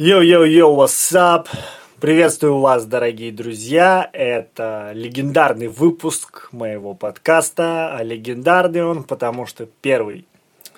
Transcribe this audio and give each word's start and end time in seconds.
Yo-yo-yo, 0.00 0.76
what's 0.76 1.12
up? 1.12 1.48
Приветствую 2.00 2.60
вас, 2.60 2.86
дорогие 2.86 3.32
друзья. 3.32 4.08
Это 4.12 4.92
легендарный 4.94 5.66
выпуск 5.66 6.50
моего 6.52 6.94
подкаста. 6.94 7.96
А 7.96 8.04
легендарный 8.04 8.84
он, 8.84 9.02
потому 9.02 9.44
что 9.44 9.66
первый. 9.66 10.24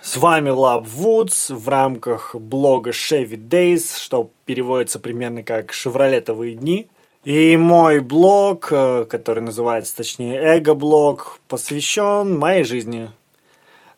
С 0.01 0.17
вами 0.17 0.48
Love 0.48 0.87
Woods 0.96 1.54
в 1.54 1.69
рамках 1.69 2.35
блога 2.35 2.93
Chevy 2.93 3.37
Days, 3.37 3.98
что 3.98 4.31
переводится 4.47 4.99
примерно 4.99 5.43
как 5.43 5.75
«Шевролетовые 5.75 6.55
дни». 6.55 6.89
И 7.23 7.59
мой 7.59 8.01
блог, 8.01 8.69
э, 8.71 9.05
который 9.05 9.43
называется, 9.43 9.99
точнее, 9.99 10.37
эго-блог, 10.37 11.41
посвящен 11.47 12.39
моей 12.39 12.65
жизни, 12.65 13.11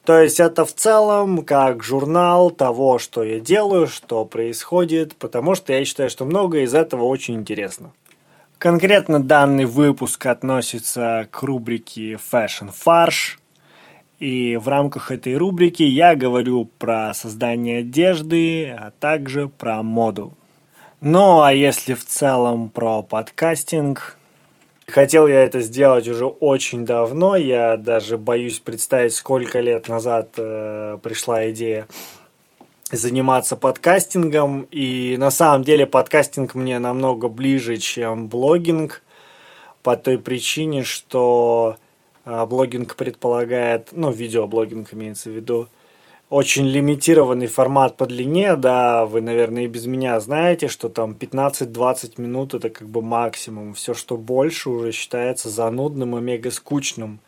то 0.04 0.20
есть 0.20 0.40
это 0.40 0.64
в 0.64 0.74
целом 0.74 1.44
как 1.44 1.84
журнал 1.84 2.50
того, 2.50 2.98
что 2.98 3.22
я 3.22 3.38
делаю, 3.38 3.86
что 3.86 4.24
происходит, 4.24 5.14
потому 5.16 5.54
что 5.54 5.72
я 5.72 5.84
считаю, 5.84 6.10
что 6.10 6.24
многое 6.24 6.62
из 6.62 6.74
этого 6.74 7.04
очень 7.04 7.34
интересно. 7.34 7.92
Конкретно 8.58 9.22
данный 9.22 9.64
выпуск 9.64 10.26
относится 10.26 11.28
к 11.30 11.42
рубрике 11.42 12.12
Fashion 12.12 12.70
Фарш. 12.72 13.38
И 14.18 14.56
в 14.56 14.68
рамках 14.68 15.10
этой 15.10 15.36
рубрики 15.36 15.82
я 15.82 16.14
говорю 16.14 16.66
про 16.78 17.12
создание 17.12 17.80
одежды, 17.80 18.70
а 18.70 18.92
также 19.00 19.48
про 19.48 19.82
моду. 19.82 20.34
Ну 21.00 21.42
а 21.42 21.52
если 21.52 21.94
в 21.94 22.04
целом 22.04 22.70
про 22.70 23.02
подкастинг, 23.02 24.16
Хотел 24.92 25.26
я 25.26 25.42
это 25.42 25.62
сделать 25.62 26.06
уже 26.06 26.26
очень 26.26 26.84
давно, 26.84 27.34
я 27.34 27.78
даже 27.78 28.18
боюсь 28.18 28.58
представить, 28.58 29.14
сколько 29.14 29.58
лет 29.58 29.88
назад 29.88 30.34
э, 30.36 30.98
пришла 31.02 31.50
идея 31.50 31.88
заниматься 32.90 33.56
подкастингом, 33.56 34.66
и 34.70 35.16
на 35.18 35.30
самом 35.30 35.64
деле 35.64 35.86
подкастинг 35.86 36.54
мне 36.54 36.78
намного 36.78 37.28
ближе, 37.28 37.78
чем 37.78 38.28
блогинг, 38.28 39.02
по 39.82 39.96
той 39.96 40.18
причине, 40.18 40.82
что 40.82 41.76
э, 42.26 42.44
блогинг 42.44 42.94
предполагает, 42.94 43.88
ну, 43.92 44.10
видеоблогинг 44.10 44.92
имеется 44.92 45.30
в 45.30 45.32
виду, 45.32 45.68
очень 46.32 46.66
лимитированный 46.66 47.46
формат 47.46 47.98
по 47.98 48.06
длине, 48.06 48.56
да, 48.56 49.04
вы, 49.04 49.20
наверное, 49.20 49.64
и 49.64 49.66
без 49.66 49.84
меня 49.84 50.18
знаете, 50.18 50.68
что 50.68 50.88
там 50.88 51.12
15-20 51.12 52.14
минут 52.16 52.54
это 52.54 52.70
как 52.70 52.88
бы 52.88 53.02
максимум. 53.02 53.74
Все, 53.74 53.92
что 53.92 54.16
больше, 54.16 54.70
уже 54.70 54.92
считается 54.92 55.50
занудным 55.50 56.16
и 56.16 56.22
мега 56.22 56.50
скучным. 56.50 57.20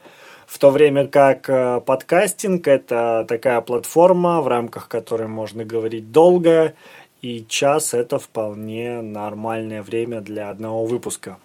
В 0.47 0.59
то 0.59 0.71
время 0.71 1.07
как 1.07 1.51
э, 1.51 1.83
подкастинг 1.85 2.67
это 2.67 3.27
такая 3.29 3.61
платформа, 3.61 4.41
в 4.41 4.49
рамках 4.49 4.89
которой 4.89 5.29
можно 5.29 5.67
говорить 5.67 6.11
долго, 6.11 6.73
и 7.21 7.45
час 7.47 7.93
это 7.93 8.19
вполне 8.19 9.03
нормальное 9.03 9.83
время 9.83 10.23
для 10.23 10.49
одного 10.49 10.87
выпуска. 10.87 11.37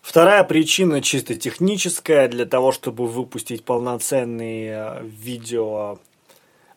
Вторая 0.00 0.42
причина 0.42 1.02
чисто 1.02 1.34
техническая. 1.34 2.28
Для 2.28 2.46
того, 2.46 2.72
чтобы 2.72 3.06
выпустить 3.06 3.62
полноценный 3.62 4.68
э, 4.68 5.02
видео 5.02 5.98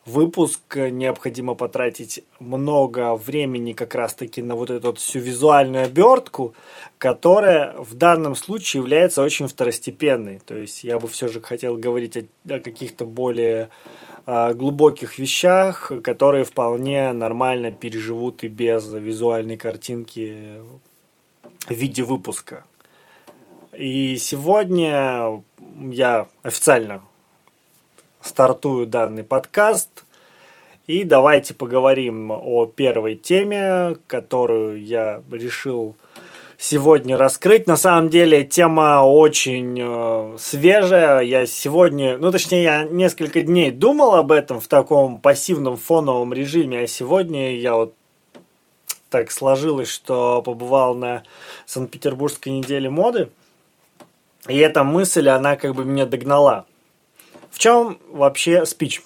выпуск 0.05 0.75
необходимо 0.75 1.53
потратить 1.53 2.23
много 2.39 3.15
времени 3.15 3.73
как 3.73 3.95
раз-таки 3.95 4.41
на 4.41 4.55
вот 4.55 4.69
эту 4.69 4.87
вот 4.87 4.99
всю 4.99 5.19
визуальную 5.19 5.85
обертку, 5.85 6.53
которая 6.97 7.73
в 7.77 7.93
данном 7.93 8.35
случае 8.35 8.81
является 8.81 9.21
очень 9.21 9.47
второстепенной. 9.47 10.39
То 10.39 10.55
есть 10.57 10.83
я 10.83 10.99
бы 10.99 11.07
все 11.07 11.27
же 11.27 11.39
хотел 11.41 11.77
говорить 11.77 12.17
о, 12.17 12.23
о 12.49 12.59
каких-то 12.59 13.05
более 13.05 13.69
э, 14.25 14.53
глубоких 14.53 15.19
вещах, 15.19 15.91
которые 16.03 16.45
вполне 16.45 17.11
нормально 17.13 17.71
переживут 17.71 18.43
и 18.43 18.47
без 18.47 18.91
визуальной 18.91 19.57
картинки 19.57 20.61
в 21.67 21.73
виде 21.73 22.03
выпуска. 22.03 22.65
И 23.77 24.17
сегодня 24.17 25.43
я 25.91 26.27
официально 26.43 27.01
стартую 28.21 28.87
данный 28.87 29.23
подкаст. 29.23 30.05
И 30.87 31.03
давайте 31.03 31.53
поговорим 31.53 32.31
о 32.31 32.65
первой 32.65 33.15
теме, 33.15 33.95
которую 34.07 34.83
я 34.83 35.21
решил 35.31 35.95
сегодня 36.57 37.17
раскрыть. 37.17 37.65
На 37.67 37.77
самом 37.77 38.09
деле 38.09 38.43
тема 38.43 39.03
очень 39.03 39.77
э, 39.81 40.37
свежая. 40.37 41.21
Я 41.21 41.45
сегодня, 41.45 42.17
ну 42.17 42.31
точнее, 42.31 42.63
я 42.63 42.83
несколько 42.83 43.41
дней 43.41 43.71
думал 43.71 44.15
об 44.15 44.31
этом 44.31 44.59
в 44.59 44.67
таком 44.67 45.19
пассивном 45.19 45.77
фоновом 45.77 46.33
режиме, 46.33 46.81
а 46.81 46.87
сегодня 46.87 47.57
я 47.57 47.75
вот 47.75 47.95
так 49.09 49.31
сложилось, 49.31 49.89
что 49.89 50.41
побывал 50.41 50.95
на 50.95 51.23
Санкт-Петербургской 51.65 52.53
неделе 52.53 52.89
моды. 52.89 53.29
И 54.47 54.57
эта 54.57 54.83
мысль, 54.83 55.29
она 55.29 55.55
как 55.55 55.75
бы 55.75 55.83
меня 55.83 56.05
догнала. 56.05 56.65
В 57.51 57.59
чем 57.59 57.99
вообще 58.09 58.65
спич? 58.65 59.03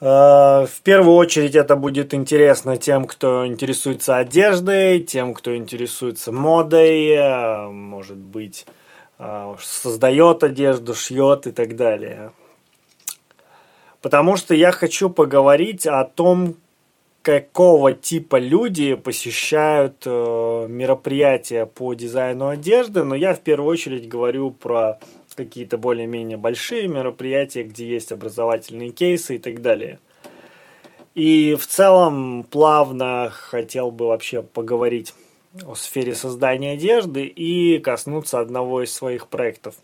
Э, 0.00 0.66
в 0.66 0.80
первую 0.82 1.16
очередь 1.16 1.56
это 1.56 1.74
будет 1.74 2.14
интересно 2.14 2.76
тем, 2.76 3.06
кто 3.06 3.46
интересуется 3.46 4.16
одеждой, 4.16 5.00
тем, 5.00 5.34
кто 5.34 5.56
интересуется 5.56 6.32
модой, 6.32 7.08
э, 7.08 7.68
может 7.68 8.16
быть, 8.16 8.66
э, 9.18 9.54
создает 9.60 10.42
одежду, 10.42 10.94
шьет 10.94 11.46
и 11.46 11.52
так 11.52 11.76
далее. 11.76 12.32
Потому 14.00 14.36
что 14.36 14.54
я 14.54 14.72
хочу 14.72 15.10
поговорить 15.10 15.86
о 15.86 16.04
том, 16.04 16.54
какого 17.20 17.92
типа 17.92 18.36
люди 18.36 18.94
посещают 18.94 20.06
мероприятия 20.06 21.66
по 21.66 21.92
дизайну 21.92 22.48
одежды, 22.48 23.04
но 23.04 23.14
я 23.14 23.34
в 23.34 23.40
первую 23.40 23.70
очередь 23.70 24.08
говорю 24.08 24.52
про 24.52 24.98
какие-то 25.44 25.78
более-менее 25.78 26.36
большие 26.36 26.88
мероприятия, 26.88 27.62
где 27.62 27.88
есть 27.88 28.12
образовательные 28.12 28.90
кейсы 28.90 29.36
и 29.36 29.38
так 29.38 29.62
далее. 29.62 29.98
И 31.14 31.56
в 31.58 31.66
целом 31.66 32.44
плавно 32.44 33.30
хотел 33.30 33.90
бы 33.90 34.06
вообще 34.06 34.42
поговорить 34.42 35.14
о 35.66 35.74
сфере 35.74 36.14
создания 36.14 36.72
одежды 36.72 37.24
и 37.24 37.78
коснуться 37.78 38.38
одного 38.38 38.82
из 38.82 38.92
своих 38.92 39.28
проектов. 39.28 39.74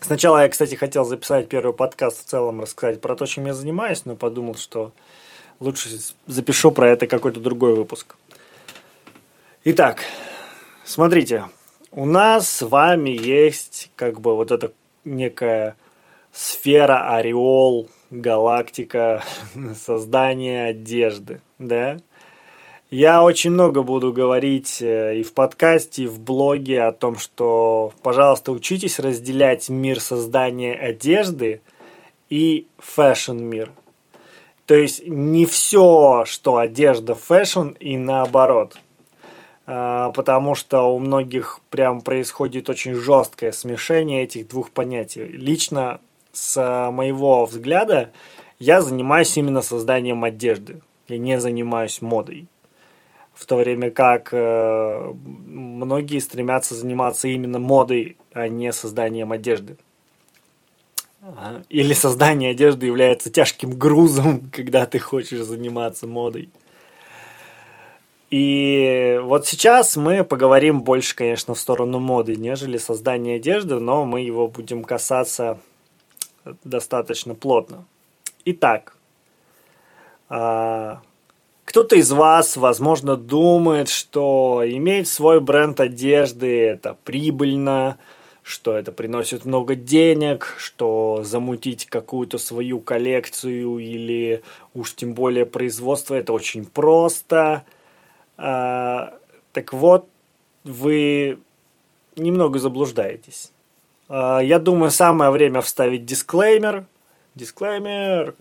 Сначала 0.00 0.42
я, 0.42 0.48
кстати, 0.48 0.76
хотел 0.76 1.04
записать 1.04 1.48
первый 1.48 1.74
подкаст 1.74 2.24
в 2.24 2.28
целом, 2.28 2.60
рассказать 2.60 3.00
про 3.00 3.16
то, 3.16 3.26
чем 3.26 3.46
я 3.46 3.54
занимаюсь, 3.54 4.04
но 4.04 4.16
подумал, 4.16 4.54
что 4.54 4.92
лучше 5.58 5.88
запишу 6.26 6.70
про 6.70 6.90
это 6.90 7.06
какой-то 7.06 7.40
другой 7.40 7.74
выпуск. 7.74 8.16
Итак, 9.64 10.04
смотрите, 10.84 11.44
у 11.92 12.06
нас 12.06 12.48
с 12.48 12.62
вами 12.62 13.10
есть 13.10 13.90
как 13.96 14.20
бы 14.20 14.36
вот 14.36 14.50
эта 14.50 14.72
некая 15.04 15.76
сфера, 16.32 17.16
ореол, 17.16 17.88
галактика 18.10 19.22
создания 19.74 20.66
одежды, 20.66 21.40
да? 21.58 21.98
Я 22.90 23.22
очень 23.22 23.52
много 23.52 23.84
буду 23.84 24.12
говорить 24.12 24.82
э, 24.82 25.18
и 25.18 25.22
в 25.22 25.32
подкасте, 25.32 26.04
и 26.04 26.06
в 26.08 26.18
блоге 26.18 26.82
о 26.82 26.90
том, 26.90 27.18
что, 27.18 27.92
пожалуйста, 28.02 28.50
учитесь 28.50 28.98
разделять 28.98 29.68
мир 29.68 30.00
создания 30.00 30.74
одежды 30.74 31.60
и 32.30 32.66
fashion-мир. 32.78 33.70
То 34.66 34.74
есть 34.74 35.06
не 35.06 35.46
все, 35.46 36.24
что 36.26 36.56
одежда 36.56 37.14
fashion 37.14 37.68
и 37.78 37.96
наоборот– 37.96 38.76
потому 39.70 40.56
что 40.56 40.82
у 40.82 40.98
многих 40.98 41.60
прям 41.70 42.00
происходит 42.00 42.68
очень 42.68 42.94
жесткое 42.94 43.52
смешение 43.52 44.24
этих 44.24 44.48
двух 44.48 44.70
понятий. 44.70 45.24
Лично 45.24 46.00
с 46.32 46.90
моего 46.90 47.46
взгляда 47.46 48.10
я 48.58 48.82
занимаюсь 48.82 49.36
именно 49.36 49.62
созданием 49.62 50.24
одежды. 50.24 50.80
Я 51.08 51.18
не 51.18 51.40
занимаюсь 51.40 52.02
модой. 52.02 52.46
В 53.32 53.46
то 53.46 53.56
время 53.56 53.90
как 53.90 54.30
э, 54.32 55.12
многие 55.24 56.18
стремятся 56.18 56.74
заниматься 56.74 57.28
именно 57.28 57.58
модой, 57.58 58.16
а 58.32 58.48
не 58.48 58.72
созданием 58.72 59.32
одежды. 59.32 59.76
Или 61.68 61.92
создание 61.92 62.50
одежды 62.50 62.86
является 62.86 63.30
тяжким 63.30 63.70
грузом, 63.70 64.50
когда 64.52 64.84
ты 64.86 64.98
хочешь 64.98 65.40
заниматься 65.40 66.06
модой. 66.06 66.50
И 68.30 69.18
вот 69.22 69.46
сейчас 69.46 69.96
мы 69.96 70.22
поговорим 70.22 70.82
больше, 70.82 71.16
конечно, 71.16 71.54
в 71.54 71.58
сторону 71.58 71.98
моды, 71.98 72.36
нежели 72.36 72.78
создания 72.78 73.36
одежды, 73.36 73.80
но 73.80 74.04
мы 74.04 74.20
его 74.20 74.46
будем 74.46 74.84
касаться 74.84 75.58
достаточно 76.62 77.34
плотно. 77.34 77.84
Итак, 78.44 78.96
а, 80.28 81.02
кто-то 81.64 81.96
из 81.96 82.12
вас, 82.12 82.56
возможно, 82.56 83.16
думает, 83.16 83.88
что 83.88 84.62
иметь 84.64 85.08
свой 85.08 85.40
бренд 85.40 85.80
одежды– 85.80 86.60
это 86.66 86.96
прибыльно, 87.04 87.98
что 88.42 88.76
это 88.76 88.92
приносит 88.92 89.44
много 89.44 89.74
денег, 89.74 90.54
что 90.56 91.22
замутить 91.24 91.86
какую-то 91.86 92.38
свою 92.38 92.80
коллекцию 92.80 93.78
или 93.78 94.42
уж 94.72 94.94
тем 94.94 95.14
более 95.14 95.46
производство 95.46 96.14
это 96.14 96.32
очень 96.32 96.64
просто. 96.64 97.64
А, 98.42 99.12
так 99.52 99.74
вот, 99.74 100.08
вы 100.64 101.38
немного 102.16 102.58
заблуждаетесь. 102.58 103.52
А, 104.08 104.40
я 104.40 104.58
думаю, 104.58 104.90
самое 104.90 105.30
время 105.30 105.60
вставить 105.60 106.06
дисклеймер. 106.06 106.86
Дисклеймер. 107.34 108.34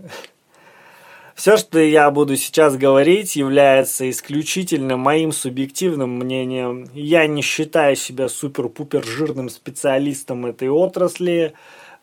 Все, 1.35 1.57
что 1.57 1.79
я 1.79 2.09
буду 2.11 2.35
сейчас 2.37 2.75
говорить, 2.75 3.35
является 3.35 4.09
исключительно 4.09 4.97
моим 4.97 5.31
субъективным 5.31 6.17
мнением. 6.17 6.89
Я 6.93 7.27
не 7.27 7.41
считаю 7.41 7.95
себя 7.95 8.29
супер-пупер 8.29 9.05
жирным 9.05 9.49
специалистом 9.49 10.45
этой 10.45 10.69
отрасли, 10.69 11.53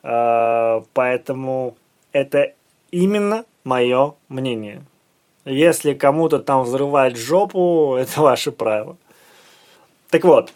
а, 0.03 0.85
поэтому 0.93 1.77
это 2.13 2.53
именно 2.91 3.45
мое 3.65 4.15
мнение. 4.29 4.83
Если 5.47 5.95
кому-то 5.95 6.41
там 6.41 6.65
взрывать 6.65 7.17
жопу, 7.17 7.97
это 7.99 8.21
ваше 8.21 8.53
право. 8.53 8.99
Так 10.11 10.25
вот, 10.25 10.53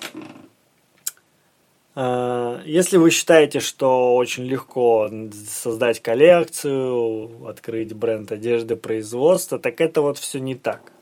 Э, 1.97 2.63
если 2.65 2.97
вы 2.97 3.11
считаете, 3.11 3.61
что 3.61 4.15
очень 4.15 4.45
легко 4.45 5.11
создать 5.47 6.01
коллекцию, 6.01 7.47
открыть 7.47 7.93
бренд 7.95 8.33
одежды, 8.33 8.77
производства, 8.77 9.59
так 9.59 9.81
это 9.81 10.01
вот 10.03 10.19
все 10.19 10.39
не 10.39 10.55
так. 10.55 10.93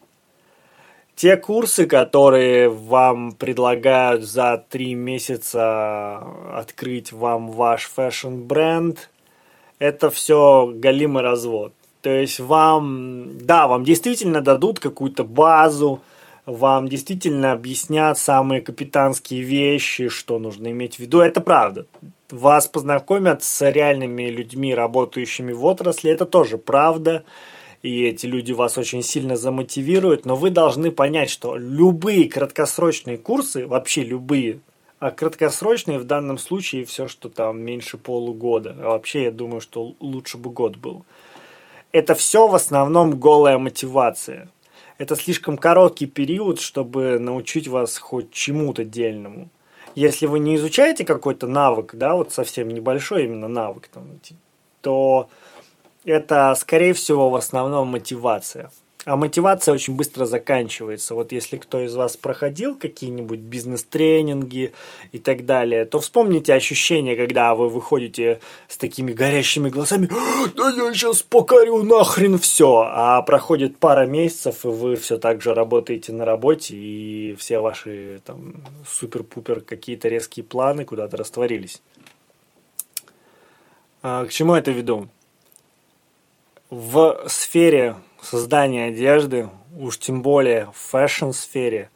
Те 1.15 1.37
курсы, 1.37 1.87
которые 1.87 2.69
вам 2.69 3.33
предлагают 3.33 4.23
за 4.23 4.65
три 4.69 4.95
месяца 4.95 6.19
открыть 6.53 7.13
вам 7.13 7.51
ваш 7.51 7.87
fashion-бренд, 7.87 9.11
это 9.81 10.11
все 10.11 10.73
галимый 10.75 11.23
развод. 11.23 11.73
То 12.09 12.15
есть 12.15 12.41
вам, 12.41 13.37
да, 13.37 13.69
вам 13.69 13.85
действительно 13.85 14.41
дадут 14.41 14.81
какую-то 14.81 15.25
базу, 15.25 16.01
вам 16.47 16.89
действительно 16.89 17.53
объяснят 17.53 18.17
самые 18.17 18.63
капитанские 18.63 19.43
вещи, 19.43 20.09
что 20.09 20.39
нужно 20.39 20.69
иметь 20.71 20.97
в 20.97 21.01
виду. 21.01 21.21
Это 21.21 21.43
правда. 21.43 21.85
Вас 22.31 22.67
познакомят 22.67 23.43
с 23.43 23.71
реальными 23.71 24.31
людьми, 24.31 24.75
работающими 24.75 25.53
в 25.53 25.63
отрасли. 25.67 26.11
Это 26.11 26.25
тоже 26.25 26.57
правда. 26.57 27.25
И 27.83 28.05
эти 28.05 28.25
люди 28.25 28.53
вас 28.53 28.79
очень 28.79 29.03
сильно 29.03 29.37
замотивируют. 29.37 30.25
Но 30.25 30.35
вы 30.35 30.49
должны 30.49 30.91
понять, 30.91 31.29
что 31.29 31.59
любые 31.59 32.27
краткосрочные 32.31 33.19
курсы, 33.19 33.67
вообще 33.67 34.03
любые, 34.03 34.61
а 34.99 35.11
краткосрочные 35.11 35.99
в 35.99 36.05
данном 36.05 36.39
случае 36.39 36.87
все, 36.87 37.07
что 37.07 37.29
там 37.29 37.61
меньше 37.61 37.99
полугода. 37.99 38.75
А 38.81 38.89
вообще 38.93 39.25
я 39.25 39.31
думаю, 39.31 39.61
что 39.61 39.95
лучше 40.01 40.39
бы 40.39 40.49
год 40.49 40.79
был. 40.79 41.05
Это 41.93 42.15
все 42.15 42.47
в 42.49 42.55
основном 42.55 43.19
голая 43.19 43.59
мотивация 43.59 44.49
это 44.99 45.15
слишком 45.15 45.57
короткий 45.57 46.07
период, 46.07 46.61
чтобы 46.61 47.19
научить 47.19 47.69
вас 47.69 47.97
хоть 47.99 48.33
чему-то 48.33 48.85
дельному. 48.85 49.49
Если 49.95 50.27
вы 50.27 50.41
не 50.41 50.57
изучаете 50.57 51.05
какой-то 51.05 51.47
навык, 51.47 51.95
да, 51.95 52.15
вот 52.15 52.33
совсем 52.33 52.69
небольшой 52.69 53.25
именно 53.25 53.49
навык, 53.49 53.89
то 54.83 55.29
это, 56.05 56.55
скорее 56.57 56.93
всего, 56.93 57.31
в 57.31 57.37
основном 57.37 57.89
мотивация. 57.89 58.71
А 59.09 59.17
мотивация 59.17 59.73
очень 59.73 59.95
быстро 59.95 60.27
заканчивается. 60.27 61.15
Вот 61.15 61.33
если 61.33 61.57
кто 61.57 61.81
из 61.81 61.95
вас 61.95 62.19
проходил 62.19 62.77
какие-нибудь 62.77 63.39
бизнес-тренинги 63.39 64.75
и 65.13 65.19
так 65.19 65.47
далее, 65.47 65.87
то 65.87 65.99
вспомните 65.99 66.53
ощущение, 66.53 67.17
когда 67.17 67.55
вы 67.55 67.71
выходите 67.71 68.41
с 68.69 68.77
такими 68.77 69.15
горящими 69.15 69.71
глазами 69.71 70.11
«Да 70.55 70.69
я 70.69 70.93
сейчас 70.93 71.23
покорю 71.23 71.85
нахрен 71.85 72.39
все!» 72.39 72.87
А 72.87 73.23
проходит 73.23 73.79
пара 73.79 74.05
месяцев, 74.05 74.67
и 74.67 74.69
вы 74.69 74.97
все 74.97 75.17
так 75.17 75.41
же 75.41 75.55
работаете 75.55 76.13
на 76.13 76.27
работе, 76.27 76.77
и 76.77 77.35
все 77.39 77.61
ваши 77.61 78.21
там 78.27 78.57
супер-пупер 78.87 79.63
какие-то 79.63 80.09
резкие 80.09 80.45
планы 80.45 80.85
куда-то 80.85 81.17
растворились. 81.17 81.81
А, 84.03 84.27
к 84.27 84.31
чему 84.31 84.55
это 84.55 84.71
веду? 84.71 85.09
В 86.69 87.25
сфере 87.27 87.97
создания 88.29 88.87
одежды, 88.87 89.49
уж 89.79 89.99
тем 89.99 90.21
более 90.21 90.67
в 90.67 90.77
fashion-сфере, 90.91 91.91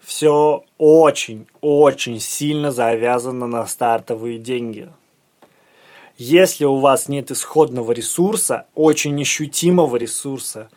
все 0.00 0.64
очень-очень 0.78 2.20
сильно 2.20 2.70
завязано 2.72 3.46
на 3.46 3.66
стартовые 3.66 4.38
деньги. 4.38 4.88
Если 6.16 6.64
у 6.64 6.76
вас 6.76 7.08
нет 7.08 7.30
исходного 7.30 7.92
ресурса, 7.92 8.66
очень 8.74 9.20
ощутимого 9.20 9.96
ресурса, 9.96 10.70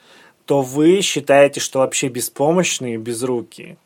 то 0.46 0.62
вы 0.62 1.02
считаете, 1.02 1.60
что 1.60 1.80
вообще 1.80 2.10
беспомощные 2.10 2.96
и 2.96 2.98
безрукие. 2.98 3.78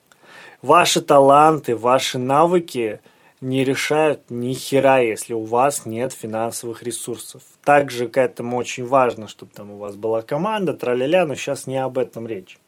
Ваши 0.61 1.01
таланты, 1.01 1.75
ваши 1.75 2.17
навыки 2.17 2.99
не 3.41 3.63
решают 3.63 4.29
ни 4.29 4.53
хера, 4.53 4.99
если 4.99 5.33
у 5.33 5.43
вас 5.43 5.85
нет 5.85 6.13
финансовых 6.13 6.83
ресурсов. 6.83 7.41
Также 7.63 8.07
к 8.07 8.17
этому 8.17 8.57
очень 8.57 8.85
важно, 8.85 9.27
чтобы 9.27 9.51
там 9.53 9.71
у 9.71 9.77
вас 9.77 9.95
была 9.95 10.21
команда, 10.21 10.73
траля 10.73 11.25
но 11.25 11.35
сейчас 11.35 11.65
не 11.65 11.77
об 11.77 11.97
этом 11.97 12.27
речь. 12.27 12.59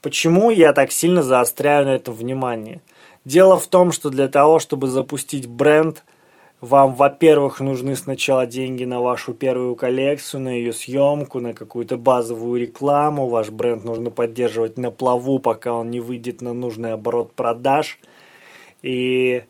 Почему 0.00 0.50
я 0.50 0.72
так 0.72 0.92
сильно 0.92 1.22
заостряю 1.22 1.86
на 1.86 1.90
этом 1.90 2.14
внимание? 2.14 2.80
Дело 3.24 3.58
в 3.58 3.66
том, 3.66 3.92
что 3.92 4.10
для 4.10 4.28
того, 4.28 4.58
чтобы 4.58 4.88
запустить 4.88 5.46
бренд, 5.46 6.04
вам, 6.60 6.94
во-первых, 6.94 7.58
нужны 7.58 7.96
сначала 7.96 8.46
деньги 8.46 8.84
на 8.84 9.00
вашу 9.00 9.34
первую 9.34 9.74
коллекцию, 9.74 10.42
на 10.42 10.48
ее 10.50 10.72
съемку, 10.72 11.40
на 11.40 11.54
какую-то 11.54 11.96
базовую 11.96 12.60
рекламу. 12.60 13.28
Ваш 13.28 13.50
бренд 13.50 13.84
нужно 13.84 14.10
поддерживать 14.10 14.76
на 14.78 14.92
плаву, 14.92 15.40
пока 15.40 15.72
он 15.72 15.90
не 15.90 15.98
выйдет 15.98 16.40
на 16.40 16.52
нужный 16.52 16.92
оборот 16.92 17.32
продаж. 17.32 17.98
И 18.82 19.42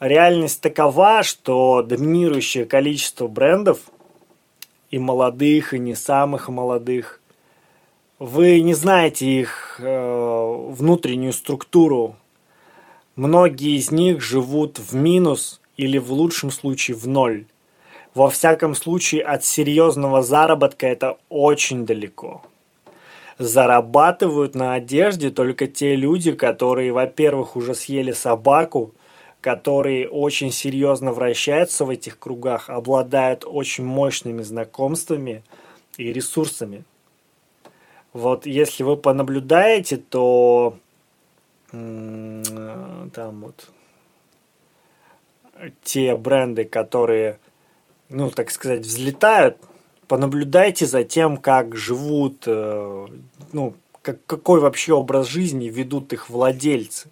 реальность 0.00 0.60
такова, 0.60 1.22
что 1.22 1.82
доминирующее 1.82 2.64
количество 2.64 3.28
брендов, 3.28 3.80
и 4.90 4.98
молодых, 4.98 5.74
и 5.74 5.78
не 5.78 5.94
самых 5.94 6.48
молодых, 6.48 7.20
вы 8.18 8.60
не 8.60 8.72
знаете 8.72 9.26
их 9.26 9.80
э, 9.80 10.64
внутреннюю 10.68 11.32
структуру. 11.32 12.16
Многие 13.16 13.76
из 13.76 13.90
них 13.90 14.22
живут 14.22 14.78
в 14.78 14.94
минус 14.94 15.60
или 15.76 15.98
в 15.98 16.12
лучшем 16.12 16.50
случае 16.50 16.96
в 16.96 17.06
ноль. 17.08 17.46
Во 18.14 18.30
всяком 18.30 18.74
случае, 18.74 19.22
от 19.22 19.44
серьезного 19.44 20.22
заработка 20.22 20.86
это 20.86 21.18
очень 21.28 21.84
далеко. 21.84 22.42
Зарабатывают 23.38 24.54
на 24.54 24.74
одежде 24.74 25.30
только 25.30 25.66
те 25.66 25.96
люди, 25.96 26.32
которые, 26.32 26.92
во-первых, 26.92 27.56
уже 27.56 27.74
съели 27.74 28.12
собаку– 28.12 28.92
которые 29.46 30.08
очень 30.08 30.50
серьезно 30.50 31.12
вращаются 31.12 31.84
в 31.84 31.90
этих 31.90 32.18
кругах, 32.18 32.68
обладают 32.68 33.44
очень 33.46 33.84
мощными 33.84 34.42
знакомствами 34.42 35.44
и 35.96 36.12
ресурсами. 36.12 36.82
Вот 38.12 38.44
если 38.44 38.82
вы 38.82 38.96
понаблюдаете, 38.96 39.98
то 39.98 40.76
там 41.70 42.42
вот 43.14 43.70
те 45.84 46.16
бренды, 46.16 46.64
которые, 46.64 47.38
ну, 48.08 48.30
так 48.30 48.50
сказать, 48.50 48.80
взлетают, 48.80 49.58
понаблюдайте 50.08 50.86
за 50.86 51.04
тем, 51.04 51.36
как 51.36 51.76
живут, 51.76 52.42
э, 52.46 53.06
ну, 53.52 53.74
как, 54.02 54.18
какой 54.26 54.58
вообще 54.58 54.92
образ 54.92 55.28
жизни 55.28 55.68
ведут 55.68 56.12
их 56.12 56.30
владельцы. 56.30 57.10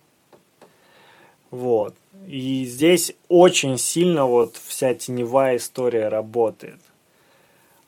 Вот. 1.53 1.95
И 2.27 2.65
здесь 2.65 3.15
очень 3.29 3.79
сильно 3.79 4.27
вот 4.27 4.57
вся 4.67 4.95
теневая 4.95 5.57
история 5.57 6.09
работает. 6.09 6.81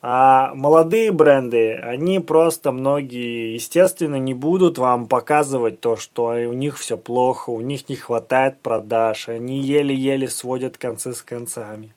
А 0.01 0.53
молодые 0.53 1.11
бренды, 1.11 1.73
они 1.73 2.19
просто 2.19 2.71
многие, 2.71 3.55
естественно, 3.55 4.17
не 4.17 4.35
будут 4.35 4.77
вам 4.77 5.07
показывать 5.07 5.81
то, 5.81 5.95
что 5.95 6.27
у 6.27 6.53
них 6.53 6.77
все 6.77 6.97
плохо, 6.97 7.49
у 7.49 7.61
них 7.61 7.89
не 7.89 7.95
хватает 7.95 8.61
продаж, 8.61 9.27
они 9.27 9.59
еле-еле 9.59 10.27
сводят 10.27 10.77
концы 10.77 11.13
с 11.13 11.23
концами. 11.23 11.93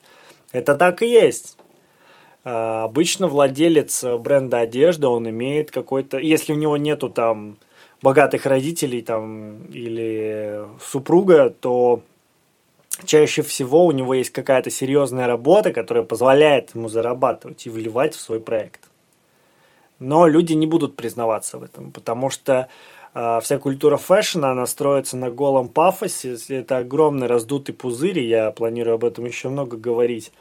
Это 0.51 0.75
так 0.77 1.03
и 1.03 1.09
есть. 1.09 1.59
А, 2.43 2.85
обычно 2.85 3.29
владелец 3.29 4.03
бренда 4.19 4.61
одежды, 4.61 5.07
он 5.07 5.29
имеет 5.29 5.71
какой-то, 5.71 6.19
если 6.19 6.55
у 6.55 6.57
него 6.57 6.79
нету 6.79 7.11
там 7.11 7.59
богатых 8.03 8.47
родителей 8.47 9.03
там 9.03 9.67
или 9.67 10.65
супруга, 10.83 11.51
то 11.51 12.03
чаще 13.05 13.43
всего 13.43 13.87
у 13.87 13.93
него 13.93 14.15
есть 14.15 14.31
какая-то 14.31 14.71
серьезная 14.71 15.27
работа, 15.27 15.73
которая 15.73 16.05
позволяет 16.05 16.75
ему 16.75 16.89
зарабатывать 16.89 17.67
и 17.67 17.71
вливать 17.71 18.15
в 18.15 18.21
свой 18.21 18.41
проект. 18.41 18.81
Но 19.99 20.27
люди 20.27 20.55
не 20.55 20.67
будут 20.67 20.97
признаваться 20.97 21.59
в 21.59 21.63
этом, 21.63 21.93
потому 21.93 22.31
что 22.31 22.69
а, 23.13 23.41
вся 23.41 23.59
культура 23.59 23.97
фэшна, 23.97 24.53
она 24.53 24.67
строится 24.67 25.17
на 25.17 25.31
голом 25.31 25.69
пафосе. 25.69 26.37
Это 26.49 26.79
огромный 26.79 27.27
раздутый 27.27 27.75
пузырь, 27.75 28.19
и 28.19 28.29
я 28.29 28.51
планирую 28.51 28.95
об 28.95 29.05
этом 29.05 29.27
еще 29.27 29.49
много 29.49 29.77
говорить. 29.77 30.33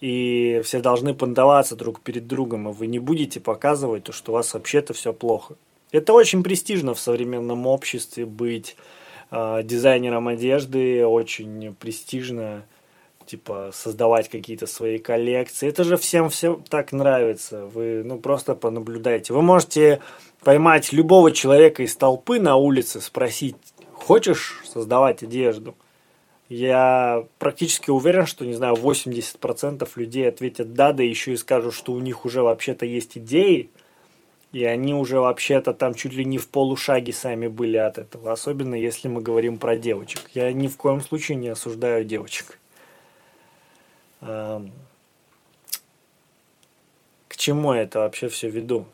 И 0.00 0.60
все 0.64 0.80
должны 0.80 1.14
понтоваться 1.14 1.76
друг 1.76 2.00
перед 2.00 2.26
другом, 2.26 2.68
и 2.68 2.72
вы 2.72 2.86
не 2.86 2.98
будете 2.98 3.38
показывать 3.38 4.04
то, 4.04 4.12
что 4.12 4.32
у 4.32 4.34
вас 4.34 4.52
вообще-то 4.54 4.94
все 4.94 5.12
плохо. 5.12 5.54
Это 5.92 6.12
очень 6.12 6.42
престижно 6.42 6.94
в 6.94 7.00
современном 7.00 7.66
обществе 7.66 8.24
быть 8.24 8.76
э, 8.78 9.01
дизайнером 9.32 10.28
одежды, 10.28 11.06
очень 11.06 11.74
престижно 11.74 12.64
типа 13.26 13.70
создавать 13.72 14.28
какие-то 14.28 14.66
свои 14.66 14.98
коллекции. 14.98 15.68
Это 15.68 15.84
же 15.84 15.96
всем 15.96 16.28
все 16.28 16.60
так 16.68 16.92
нравится. 16.92 17.66
Вы 17.66 18.02
ну 18.04 18.18
просто 18.18 18.54
понаблюдайте. 18.54 19.32
Вы 19.32 19.42
можете 19.42 20.00
поймать 20.44 20.92
любого 20.92 21.32
человека 21.32 21.82
из 21.82 21.96
толпы 21.96 22.40
на 22.40 22.56
улице, 22.56 23.00
спросить, 23.00 23.56
хочешь 23.92 24.60
создавать 24.64 25.22
одежду? 25.22 25.74
Я 26.48 27.24
практически 27.38 27.88
уверен, 27.88 28.26
что, 28.26 28.44
не 28.44 28.52
знаю, 28.52 28.74
80% 28.74 29.88
людей 29.96 30.28
ответят 30.28 30.74
да, 30.74 30.92
да 30.92 31.02
еще 31.02 31.32
и 31.32 31.36
скажут, 31.38 31.72
что 31.72 31.92
у 31.92 32.00
них 32.00 32.26
уже 32.26 32.42
вообще-то 32.42 32.84
есть 32.84 33.16
идеи, 33.16 33.70
и 34.52 34.64
они 34.64 34.94
уже 34.94 35.18
вообще-то 35.18 35.72
там 35.72 35.94
чуть 35.94 36.12
ли 36.12 36.24
не 36.24 36.38
в 36.38 36.48
полушаге 36.48 37.12
сами 37.12 37.48
были 37.48 37.78
от 37.78 37.98
этого, 37.98 38.32
особенно 38.32 38.74
если 38.74 39.08
мы 39.08 39.22
говорим 39.22 39.58
про 39.58 39.76
девочек. 39.76 40.30
Я 40.34 40.52
ни 40.52 40.68
в 40.68 40.76
коем 40.76 41.00
случае 41.00 41.36
не 41.36 41.48
осуждаю 41.48 42.04
девочек. 42.04 42.58
К 44.20 44.60
чему 47.30 47.72
я 47.72 47.82
это 47.82 48.00
вообще 48.00 48.28
все 48.28 48.50
веду? 48.50 48.86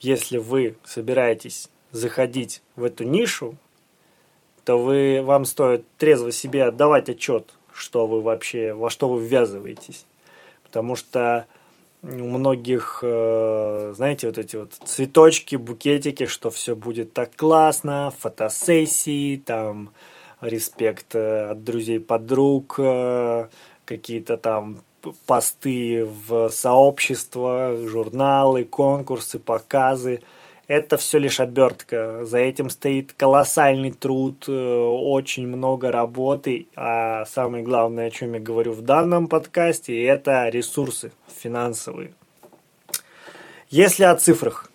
Если 0.00 0.38
вы 0.38 0.76
собираетесь 0.84 1.70
заходить 1.92 2.62
в 2.76 2.84
эту 2.84 3.04
нишу, 3.04 3.56
то 4.64 4.76
вы, 4.76 5.22
вам 5.22 5.44
стоит 5.44 5.86
трезво 5.96 6.30
себе 6.30 6.64
отдавать 6.64 7.08
отчет, 7.08 7.54
что 7.72 8.06
вы 8.06 8.20
вообще, 8.20 8.74
во 8.74 8.90
что 8.90 9.08
вы 9.08 9.24
ввязываетесь. 9.24 10.04
Потому 10.62 10.94
что 10.94 11.46
у 12.02 12.06
многих, 12.06 13.00
э, 13.02 13.92
знаете, 13.96 14.28
вот 14.28 14.38
эти 14.38 14.56
вот 14.56 14.74
цветочки, 14.84 15.56
букетики, 15.56 16.26
что 16.26 16.50
все 16.50 16.76
будет 16.76 17.12
так 17.12 17.34
классно, 17.34 18.12
фотосессии, 18.18 19.36
там, 19.36 19.90
респект 20.40 21.14
э, 21.14 21.50
от 21.50 21.64
друзей, 21.64 22.00
подруг, 22.00 22.76
э, 22.78 23.48
какие-то 23.84 24.36
там 24.36 24.78
посты 25.26 26.04
в 26.04 26.50
сообщества, 26.50 27.76
журналы, 27.86 28.64
конкурсы, 28.64 29.38
показы. 29.38 30.20
Это 30.68 30.96
все 30.96 31.18
лишь 31.18 31.40
обертка. 31.40 32.24
За 32.24 32.38
этим 32.38 32.70
стоит 32.70 33.12
колоссальный 33.14 33.90
труд, 33.90 34.44
э, 34.46 34.52
очень 34.52 35.48
много 35.48 35.90
работы. 35.90 36.68
А 36.76 37.24
самое 37.24 37.64
главное, 37.64 38.06
о 38.06 38.10
чем 38.10 38.34
я 38.34 38.40
говорю 38.40 38.72
в 38.72 38.82
данном 38.82 39.26
подкасте, 39.26 40.04
это 40.04 40.48
ресурсы 40.48 41.10
финансовые. 41.42 42.12
Если 43.70 44.04
о 44.04 44.14
цифрах 44.14 44.70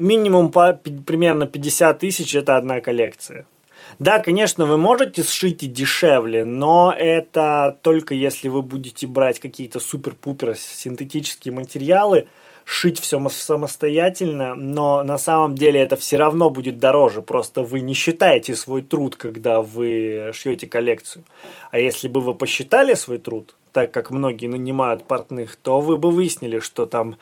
минимум 0.00 0.50
по, 0.50 0.72
примерно 0.74 1.46
50 1.46 1.98
тысяч 1.98 2.34
это 2.34 2.56
одна 2.56 2.80
коллекция. 2.80 3.46
Да, 3.98 4.18
конечно, 4.18 4.66
вы 4.66 4.76
можете 4.76 5.22
сшить 5.22 5.62
и 5.62 5.66
дешевле, 5.66 6.44
но 6.44 6.94
это 6.96 7.78
только 7.82 8.14
если 8.14 8.48
вы 8.48 8.62
будете 8.62 9.06
брать 9.06 9.40
какие-то 9.40 9.80
супер-пупер 9.80 10.56
синтетические 10.56 11.52
материалы, 11.52 12.28
шить 12.64 13.00
все 13.00 13.26
самостоятельно, 13.28 14.54
но 14.54 15.02
на 15.02 15.18
самом 15.18 15.54
деле 15.54 15.80
это 15.80 15.96
все 15.96 16.16
равно 16.16 16.50
будет 16.50 16.78
дороже, 16.78 17.22
просто 17.22 17.62
вы 17.62 17.80
не 17.80 17.94
считаете 17.94 18.54
свой 18.54 18.82
труд, 18.82 19.16
когда 19.16 19.60
вы 19.62 20.30
шьете 20.32 20.66
коллекцию. 20.66 21.24
А 21.70 21.78
если 21.78 22.08
бы 22.08 22.20
вы 22.20 22.34
посчитали 22.34 22.94
свой 22.94 23.18
труд, 23.18 23.54
так 23.72 23.92
как 23.92 24.10
многие 24.10 24.46
нанимают 24.46 25.04
портных, 25.04 25.56
то 25.56 25.80
вы 25.80 25.96
бы 25.96 26.10
выяснили, 26.10 26.60
что 26.60 26.86
там 26.86 27.16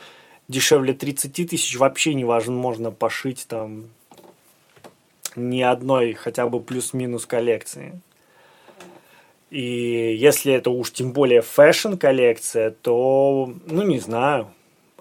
дешевле 0.48 0.94
30 0.94 1.48
тысяч 1.48 1.76
вообще 1.76 2.14
невозможно 2.14 2.90
пошить 2.90 3.46
там 3.48 3.84
ни 5.36 5.62
одной 5.62 6.14
хотя 6.14 6.48
бы 6.48 6.60
плюс-минус 6.60 7.26
коллекции. 7.26 8.00
И 9.50 10.16
если 10.18 10.52
это 10.52 10.70
уж 10.70 10.92
тем 10.92 11.12
более 11.12 11.40
fashion 11.40 11.94
коллекция, 11.94 12.70
то, 12.70 13.50
ну 13.66 13.82
не 13.82 13.98
знаю, 13.98 14.48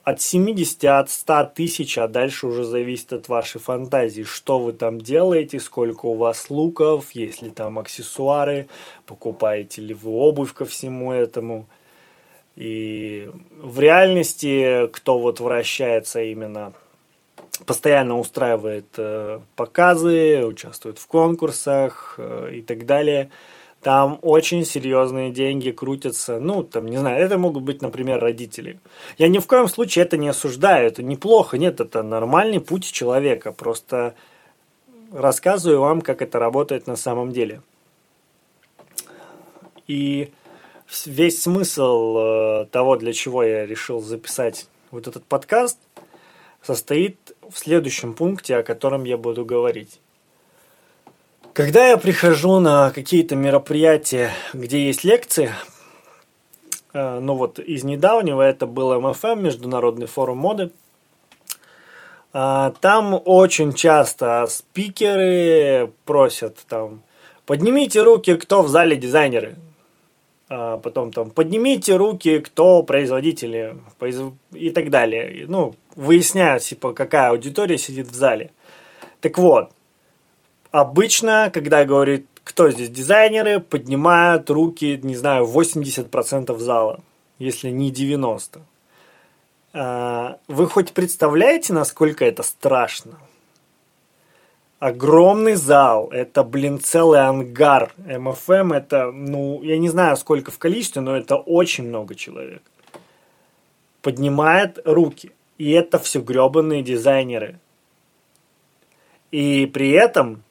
от 0.10 0.22
70, 0.22 0.84
от 0.86 1.10
100 1.10 1.52
тысяч, 1.56 1.98
а 1.98 2.08
дальше 2.08 2.48
уже 2.48 2.64
зависит 2.64 3.14
от 3.14 3.28
вашей 3.28 3.60
фантазии, 3.60 4.24
что 4.24 4.60
вы 4.60 4.74
там 4.74 5.02
делаете, 5.02 5.60
сколько 5.60 6.06
у 6.06 6.16
вас 6.16 6.50
луков, 6.50 7.12
есть 7.12 7.42
ли 7.42 7.50
там 7.50 7.80
аксессуары, 7.80 8.68
покупаете 9.06 9.82
ли 9.82 9.94
вы 9.94 10.12
обувь 10.12 10.54
ко 10.54 10.66
всему 10.66 11.12
этому– 11.12 11.68
и 12.58 13.30
в 13.62 13.80
реальности, 13.80 14.88
кто 14.88 15.20
вот 15.20 15.40
вращается 15.40 16.24
именно, 16.24 16.74
постоянно 17.68 18.18
устраивает 18.18 18.88
э, 18.98 19.42
показы, 19.56 20.44
участвует 20.44 20.98
в 20.98 21.06
конкурсах 21.06 22.16
э, 22.18 22.56
и 22.56 22.62
так 22.64 22.88
далее, 22.88 23.30
там 23.88 24.20
очень 24.22 24.66
серьезные 24.66 25.32
деньги 25.32 25.72
крутятся. 25.72 26.42
Ну, 26.42 26.62
там, 26.62 26.88
не 26.88 26.98
знаю, 26.98 27.24
это 27.24 27.38
могут 27.38 27.64
быть, 27.64 27.82
например, 27.82 28.20
родители. 28.20 28.82
Я 29.18 29.30
ни 29.30 29.40
в 29.40 29.48
коем 29.48 29.70
случае 29.70 30.04
это 30.04 30.18
не 30.18 30.28
осуждаю, 30.28 30.88
это 30.88 31.04
неплохо, 31.04 31.58
нет, 31.58 31.80
это 31.80 32.04
нормальный 32.04 32.60
путь 32.60 32.84
человека. 32.92 33.54
Просто 33.54 34.14
рассказываю 35.14 35.80
вам, 35.80 36.02
как 36.02 36.22
это 36.22 36.38
работает 36.38 36.86
на 36.86 36.98
самом 36.98 37.32
деле. 37.32 37.62
И 39.88 40.34
весь 41.06 41.42
смысл 41.42 42.18
э, 42.18 42.66
того, 42.66 42.98
для 42.98 43.14
чего 43.14 43.42
я 43.42 43.66
решил 43.66 44.02
записать 44.02 44.68
вот 44.92 45.08
этот 45.08 45.24
подкаст, 45.24 45.80
состоит 46.62 47.18
в 47.50 47.58
следующем 47.58 48.16
пункте, 48.16 48.58
о 48.58 48.64
котором 48.64 49.06
я 49.06 49.18
буду 49.18 49.46
говорить. 49.46 50.02
Когда 51.58 51.88
я 51.88 51.98
прихожу 51.98 52.60
на 52.60 52.92
какие-то 52.92 53.36
мероприятия, 53.36 54.30
где 54.54 54.86
есть 54.86 55.04
лекции, 55.04 55.50
э, 56.94 57.18
ну 57.20 57.34
вот 57.34 57.58
из 57.58 57.84
недавнего 57.84 58.44
это 58.44 58.68
был 58.68 59.02
МФМ, 59.02 59.40
Международный 59.40 60.06
форум 60.06 60.38
моды, 60.38 60.70
э, 62.32 62.72
там 62.80 63.20
очень 63.26 63.74
часто 63.74 64.46
спикеры 64.46 65.92
просят 66.06 66.60
там, 66.70 67.02
поднимите 67.48 68.04
руки, 68.04 68.36
кто 68.36 68.62
в 68.62 68.68
зале 68.68 68.96
дизайнеры. 68.96 69.56
А 70.50 70.78
потом 70.78 71.12
там 71.12 71.32
поднимите 71.32 71.96
руки, 71.96 72.38
кто 72.38 72.84
производители 72.84 73.78
и 74.54 74.70
так 74.70 74.92
далее. 74.92 75.46
Ну, 75.48 75.74
выясняют, 75.96 76.62
типа, 76.62 76.94
какая 76.94 77.32
аудитория 77.32 77.80
сидит 77.80 78.10
в 78.10 78.14
зале. 78.14 78.52
Так 79.22 79.40
вот, 79.40 79.72
обычно, 80.72 81.50
когда 81.54 81.86
говорит, 81.86 82.28
кто 82.44 82.70
здесь 82.70 82.90
дизайнеры, 82.90 83.60
поднимают 83.60 84.50
руки, 84.50 85.00
не 85.02 85.16
знаю, 85.16 85.46
80% 85.46 86.58
зала, 86.60 87.00
если 87.40 87.70
не 87.70 87.92
90%. 87.92 88.60
А, 89.74 90.38
вы 90.48 90.68
хоть 90.68 90.94
представляете, 90.94 91.74
насколько 91.74 92.26
это 92.26 92.44
страшно? 92.44 93.18
огромный 94.80 95.56
зал, 95.56 96.10
это, 96.12 96.44
блин, 96.44 96.80
целый 96.80 97.22
ангар. 97.26 97.94
МФМ 97.98 98.74
это, 98.74 99.12
ну, 99.12 99.62
я 99.64 99.78
не 99.78 99.90
знаю, 99.90 100.18
сколько 100.18 100.52
в 100.52 100.60
количестве, 100.60 101.02
но 101.02 101.16
это 101.16 101.36
очень 101.36 101.88
много 101.88 102.16
человек. 102.16 102.62
Поднимает 104.02 104.80
руки. 104.86 105.32
И 105.58 105.72
это 105.72 105.98
все 105.98 106.22
гребаные 106.22 106.84
дизайнеры. 106.84 107.60
И 109.32 109.66
при 109.66 109.90
этом, 109.92 110.44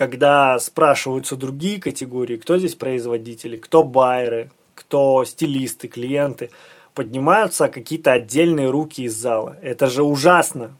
когда 0.00 0.58
спрашиваются 0.58 1.36
другие 1.36 1.78
категории, 1.78 2.38
кто 2.38 2.56
здесь 2.56 2.74
производители, 2.74 3.58
кто 3.58 3.82
байеры, 3.82 4.50
кто 4.74 5.26
стилисты, 5.26 5.88
клиенты, 5.88 6.48
поднимаются 6.94 7.68
какие-то 7.68 8.12
отдельные 8.12 8.70
руки 8.70 9.02
из 9.02 9.14
зала. 9.14 9.58
Это 9.60 9.88
же 9.88 10.02
ужасно. 10.02 10.74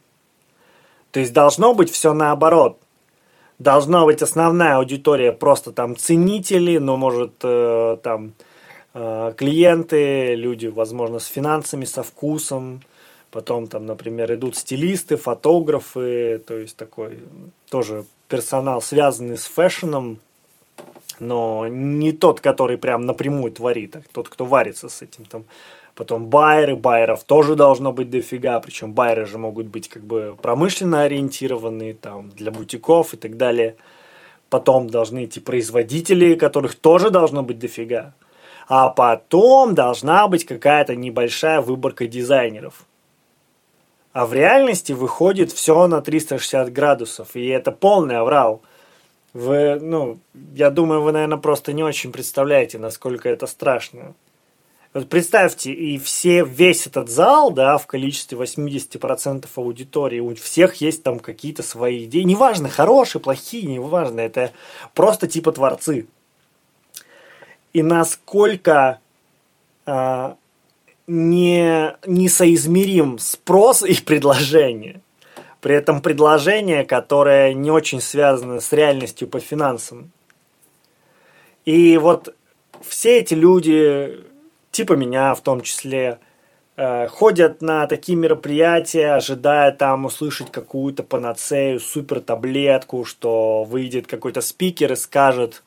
То 1.11 1.19
есть 1.19 1.33
должно 1.33 1.75
быть 1.75 1.91
все 1.91 2.13
наоборот. 2.13 2.79
Должна 3.59 4.05
быть 4.05 4.23
основная 4.23 4.77
аудитория 4.77 5.33
просто 5.33 5.71
там 5.71 5.95
ценители, 5.95 6.79
но 6.79 6.97
может 6.97 7.33
э, 7.43 7.97
там 8.01 8.33
э, 8.95 9.33
клиенты, 9.37 10.33
люди, 10.33 10.65
возможно, 10.65 11.19
с 11.19 11.27
финансами, 11.27 11.85
со 11.85 12.01
вкусом. 12.01 12.81
Потом 13.31 13.67
там, 13.67 13.85
например, 13.85 14.33
идут 14.33 14.57
стилисты, 14.57 15.15
фотографы, 15.15 16.41
то 16.45 16.57
есть 16.57 16.75
такой 16.75 17.19
тоже 17.69 18.05
персонал, 18.27 18.81
связанный 18.81 19.37
с 19.37 19.45
фэшном, 19.45 20.19
но 21.19 21.67
не 21.67 22.11
тот, 22.11 22.41
который 22.41 22.77
прям 22.77 23.05
напрямую 23.05 23.51
творит, 23.51 23.95
а 23.95 24.01
тот, 24.11 24.27
кто 24.27 24.45
варится 24.45 24.89
с 24.89 25.01
этим 25.01 25.25
там 25.25 25.45
Потом 25.95 26.27
байеры, 26.27 26.75
байеров 26.75 27.23
тоже 27.25 27.55
должно 27.55 27.91
быть 27.91 28.09
дофига, 28.09 28.59
причем 28.59 28.93
байеры 28.93 29.25
же 29.25 29.37
могут 29.37 29.67
быть 29.67 29.89
как 29.89 30.03
бы 30.03 30.37
промышленно 30.41 31.03
ориентированные, 31.03 31.93
там, 31.93 32.29
для 32.29 32.51
бутиков 32.51 33.13
и 33.13 33.17
так 33.17 33.37
далее. 33.37 33.75
Потом 34.49 34.89
должны 34.89 35.25
идти 35.25 35.39
производители, 35.39 36.35
которых 36.35 36.75
тоже 36.75 37.09
должно 37.09 37.43
быть 37.43 37.59
дофига. 37.59 38.13
А 38.67 38.89
потом 38.89 39.75
должна 39.75 40.27
быть 40.27 40.45
какая-то 40.45 40.95
небольшая 40.95 41.61
выборка 41.61 42.07
дизайнеров. 42.07 42.85
А 44.13 44.25
в 44.25 44.33
реальности 44.33 44.91
выходит 44.91 45.51
все 45.51 45.87
на 45.87 46.01
360 46.01 46.71
градусов, 46.73 47.35
и 47.35 47.47
это 47.47 47.71
полный 47.71 48.17
аврал. 48.17 48.61
Вы, 49.33 49.79
ну, 49.79 50.19
я 50.53 50.69
думаю, 50.69 51.01
вы, 51.01 51.13
наверное, 51.13 51.37
просто 51.37 51.71
не 51.71 51.83
очень 51.83 52.11
представляете, 52.11 52.77
насколько 52.77 53.29
это 53.29 53.47
страшно. 53.47 54.13
Вот 54.93 55.07
представьте, 55.07 55.71
и 55.71 55.97
все, 55.97 56.43
весь 56.43 56.85
этот 56.85 57.09
зал, 57.09 57.51
да, 57.51 57.77
в 57.77 57.87
количестве 57.87 58.37
80% 58.37 59.47
аудитории, 59.55 60.19
у 60.19 60.35
всех 60.35 60.75
есть 60.75 61.01
там 61.03 61.19
какие-то 61.19 61.63
свои 61.63 62.03
идеи. 62.03 62.23
Неважно, 62.23 62.67
хорошие, 62.67 63.21
плохие, 63.21 63.63
неважно, 63.63 64.19
это 64.19 64.51
просто 64.93 65.27
типа 65.27 65.53
творцы. 65.53 66.07
И 67.71 67.81
насколько 67.83 68.99
а, 69.85 70.35
не, 71.11 71.97
несоизмерим 72.07 73.19
спрос 73.19 73.83
и 73.83 74.01
предложение. 74.01 75.01
При 75.59 75.75
этом 75.75 76.01
предложение, 76.01 76.85
которое 76.85 77.53
не 77.53 77.69
очень 77.69 78.01
связано 78.01 78.61
с 78.61 78.71
реальностью 78.71 79.27
по 79.27 79.39
финансам. 79.39 80.11
И 81.65 81.97
вот 81.97 82.33
все 82.81 83.19
эти 83.19 83.33
люди, 83.33 84.23
типа 84.71 84.93
меня 84.93 85.35
в 85.35 85.41
том 85.41 85.61
числе, 85.61 86.19
э, 86.77 87.07
ходят 87.07 87.61
на 87.61 87.87
такие 87.87 88.17
мероприятия, 88.17 89.13
ожидая 89.13 89.73
там 89.73 90.05
услышать 90.05 90.49
какую-то 90.49 91.03
панацею, 91.03 91.81
супер 91.81 92.21
таблетку, 92.21 93.03
что 93.03 93.65
выйдет 93.65 94.07
какой-то 94.07 94.39
спикер 94.39 94.93
и 94.93 94.95
скажет, 94.95 95.61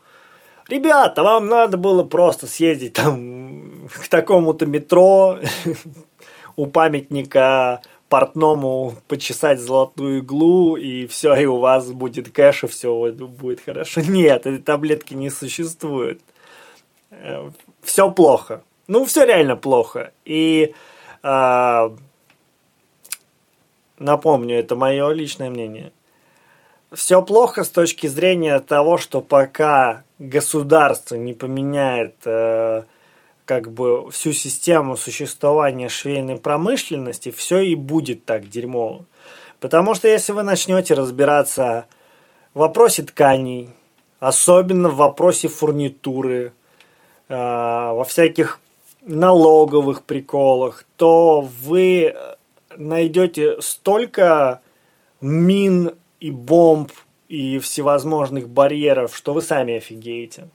ребята, 0.68 1.22
вам 1.22 1.46
надо 1.46 1.76
было 1.76 2.02
просто 2.02 2.46
съездить 2.46 2.94
там 2.94 3.88
к 3.88 4.08
такому-то 4.08 4.66
метро, 4.66 5.38
у 6.56 6.66
памятника 6.66 7.80
портному 8.08 8.94
почесать 9.08 9.58
золотую 9.58 10.18
иглу, 10.18 10.76
и 10.76 11.06
все, 11.06 11.34
и 11.34 11.46
у 11.46 11.58
вас 11.58 11.90
будет 11.90 12.30
кэш, 12.30 12.64
и 12.64 12.66
все 12.68 13.12
будет 13.12 13.60
хорошо. 13.60 14.00
Нет, 14.06 14.46
этой 14.46 14.58
таблетки 14.58 15.14
не 15.14 15.30
существует. 15.30 16.20
Э, 17.10 17.50
все 17.82 18.10
плохо. 18.10 18.62
Ну, 18.86 19.04
все 19.04 19.24
реально 19.24 19.56
плохо. 19.56 20.12
И 20.24 20.74
э, 21.22 21.90
напомню, 23.98 24.58
это 24.58 24.76
мое 24.76 25.10
личное 25.10 25.50
мнение. 25.50 25.92
Все 26.92 27.20
плохо 27.22 27.64
с 27.64 27.68
точки 27.68 28.06
зрения 28.06 28.60
того, 28.60 28.98
что 28.98 29.20
пока 29.20 30.03
государство 30.18 31.16
не 31.16 31.34
поменяет 31.34 32.16
э, 32.24 32.84
как 33.44 33.72
бы 33.72 34.10
всю 34.10 34.32
систему 34.32 34.96
существования 34.96 35.88
швейной 35.88 36.36
промышленности, 36.36 37.30
все 37.30 37.60
и 37.60 37.74
будет 37.74 38.24
так 38.24 38.48
дерьмово. 38.48 39.04
Потому 39.60 39.94
что 39.94 40.08
если 40.08 40.32
вы 40.32 40.42
начнете 40.42 40.94
разбираться 40.94 41.86
в 42.52 42.60
вопросе 42.60 43.02
тканей, 43.02 43.70
особенно 44.20 44.88
в 44.88 44.96
вопросе 44.96 45.48
фурнитуры, 45.48 46.52
э, 47.28 47.34
во 47.34 48.04
всяких 48.04 48.60
налоговых 49.02 50.04
приколах, 50.04 50.84
то 50.96 51.40
вы 51.40 52.14
найдете 52.76 53.60
столько 53.60 54.60
мин 55.20 55.94
и 56.20 56.30
бомб 56.30 56.90
и 57.28 57.58
всевозможных 57.58 58.48
барьеров, 58.48 59.16
что 59.16 59.32
вы 59.34 59.42
сами 59.42 59.76
офигеете. 59.76 60.48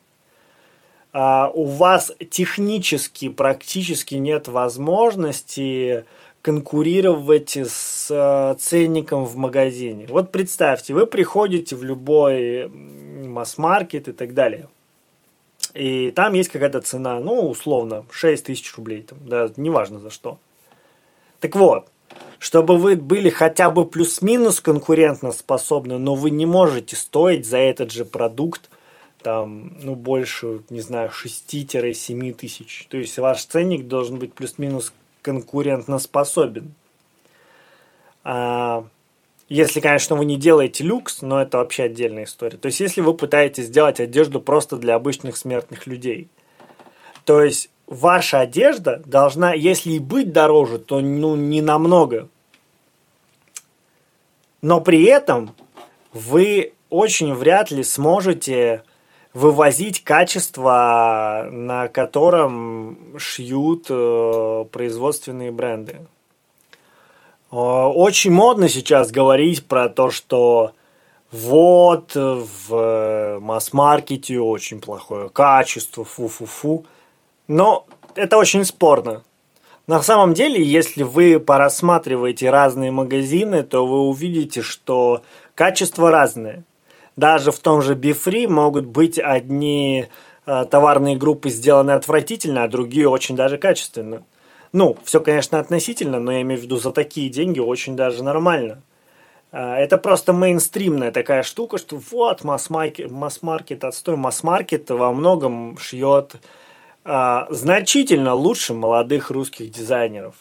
А 1.11 1.49
у 1.53 1.65
вас 1.65 2.11
технически 2.29 3.29
практически 3.29 4.15
нет 4.15 4.47
возможности 4.47 6.05
конкурировать 6.41 7.57
с 7.57 8.07
э, 8.09 8.55
ценником 8.59 9.25
в 9.25 9.35
магазине. 9.35 10.05
Вот 10.07 10.31
представьте, 10.31 10.93
вы 10.93 11.05
приходите 11.07 11.75
в 11.75 11.83
любой 11.83 12.69
масс-маркет 12.69 14.07
и 14.07 14.11
так 14.11 14.33
далее– 14.33 14.67
и 15.73 16.11
там 16.11 16.33
есть 16.33 16.49
какая-то 16.49 16.81
цена, 16.81 17.19
ну, 17.19 17.47
условно, 17.49 18.05
6 18.11 18.45
тысяч 18.45 18.75
рублей, 18.75 19.03
там, 19.03 19.19
да, 19.21 19.49
неважно 19.55 19.99
за 19.99 20.09
что. 20.09 20.39
Так 21.39 21.55
вот, 21.55 21.87
чтобы 22.39 22.77
вы 22.77 22.95
были 22.95 23.29
хотя 23.29 23.69
бы 23.69 23.85
плюс-минус 23.85 24.61
конкурентно 24.61 25.31
способны, 25.31 25.97
но 25.97 26.15
вы 26.15 26.29
не 26.31 26.45
можете 26.45 26.95
стоить 26.95 27.45
за 27.45 27.57
этот 27.57 27.91
же 27.91 28.05
продукт 28.05 28.69
там, 29.21 29.73
ну, 29.81 29.95
больше, 29.95 30.61
не 30.69 30.81
знаю, 30.81 31.09
6-7 31.09 32.33
тысяч. 32.33 32.87
То 32.89 32.97
есть 32.97 33.17
ваш 33.17 33.43
ценник 33.43 33.87
должен 33.87 34.17
быть 34.17 34.33
плюс-минус 34.33 34.93
конкурентно 35.21 35.99
способен. 35.99 36.73
А, 38.23 38.85
если, 39.49 39.79
конечно, 39.79 40.15
вы 40.15 40.25
не 40.25 40.37
делаете 40.37 40.83
люкс, 40.83 41.21
но 41.21 41.41
это 41.41 41.57
вообще 41.57 41.83
отдельная 41.83 42.23
история. 42.23 42.57
То 42.57 42.67
есть, 42.67 42.79
если 42.79 43.01
вы 43.01 43.13
пытаетесь 43.13 43.65
сделать 43.65 43.99
одежду 43.99 44.39
просто 44.39 44.77
для 44.77 44.95
обычных 44.95 45.35
смертных 45.35 45.87
людей, 45.87 46.29
то 47.25 47.43
есть 47.43 47.69
ваша 47.89 48.41
одежда 48.41 49.01
должна, 49.05 49.53
если 49.53 49.93
и 49.93 49.99
быть 49.99 50.31
дороже, 50.31 50.77
то 50.77 51.01
ну, 51.01 51.35
не 51.35 51.61
намного. 51.61 52.29
Но 54.61 54.79
при 54.79 55.03
этом 55.03 55.55
вы 56.13 56.73
очень 56.89 57.33
вряд 57.33 57.71
ли 57.71 57.83
сможете 57.83 58.83
вывозить 59.33 60.03
качество, 60.03 61.47
на 61.51 61.87
котором 61.87 63.17
шьют 63.17 63.87
э, 63.89 64.65
производственные 64.71 65.51
бренды. 65.51 65.97
Очень 67.51 68.31
модно 68.31 68.69
сейчас 68.69 69.09
говорить 69.09 69.65
про 69.65 69.89
то, 69.89 70.11
что 70.11 70.73
вот 71.31 72.11
в 72.13 73.39
масс-маркете 73.41 74.39
очень 74.39 74.79
плохое 74.79 75.29
качество, 75.29 76.03
фу-фу-фу. 76.03 76.85
Но 77.49 77.87
это 78.15 78.37
очень 78.37 78.63
спорно. 78.63 79.23
На 79.87 80.03
самом 80.03 80.35
деле, 80.35 80.63
если 80.63 81.01
вы 81.01 81.39
порассматриваете 81.39 82.51
разные 82.51 82.91
магазины, 82.91 83.63
то 83.63 83.87
вы 83.87 84.01
увидите, 84.01 84.61
что 84.61 85.23
качество 85.55 86.11
разное. 86.11 86.63
Даже 87.15 87.51
в 87.51 87.57
том 87.57 87.81
же 87.81 87.95
Бифри 87.95 88.45
могут 88.45 88.85
быть 88.85 89.17
одни 89.17 90.05
э, 90.45 90.65
товарные 90.69 91.17
группы 91.17 91.49
сделаны 91.49 91.91
отвратительно, 91.91 92.63
а 92.63 92.67
другие 92.67 93.09
очень 93.09 93.35
даже 93.35 93.57
качественно. 93.57 94.23
Ну, 94.71 94.95
все, 95.03 95.19
конечно, 95.19 95.57
относительно, 95.59 96.19
но 96.19 96.31
я 96.31 96.41
имею 96.43 96.61
в 96.61 96.63
виду 96.63 96.77
за 96.77 96.91
такие 96.91 97.29
деньги 97.29 97.59
очень 97.59 97.95
даже 97.95 98.23
нормально. 98.23 98.83
А, 99.51 99.75
это 99.75 99.97
просто 99.97 100.33
мейнстримная 100.33 101.11
такая 101.11 101.41
штука, 101.41 101.79
что 101.79 101.99
вот 102.11 102.43
масс-маркет, 102.43 103.09
масс-маркет 103.09 103.83
отстой, 103.83 104.17
масс-маркет 104.17 104.91
во 104.91 105.11
многом 105.11 105.79
шьет 105.79 106.35
а, 107.11 107.47
значительно 107.49 108.35
лучше 108.35 108.75
молодых 108.75 109.31
русских 109.31 109.71
дизайнеров. 109.71 110.35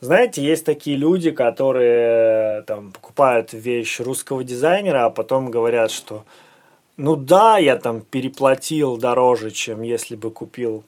Знаете, 0.00 0.44
есть 0.44 0.66
такие 0.66 0.98
люди, 0.98 1.30
которые 1.30 2.60
там 2.62 2.92
покупают 2.92 3.54
вещь 3.54 3.98
русского 3.98 4.44
дизайнера, 4.44 5.06
а 5.06 5.10
потом 5.10 5.50
говорят, 5.50 5.90
что 5.90 6.24
ну 6.98 7.16
да, 7.16 7.56
я 7.56 7.76
там 7.76 8.02
переплатил 8.02 8.98
дороже, 8.98 9.50
чем 9.50 9.80
если 9.80 10.14
бы 10.14 10.30
купил 10.30 10.84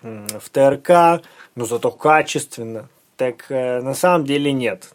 в 0.00 0.48
ТРК, 0.50 1.22
но 1.54 1.66
зато 1.66 1.90
качественно. 1.90 2.88
Так 3.18 3.50
э, 3.50 3.82
на 3.82 3.92
самом 3.92 4.24
деле 4.24 4.50
нет. 4.50 4.94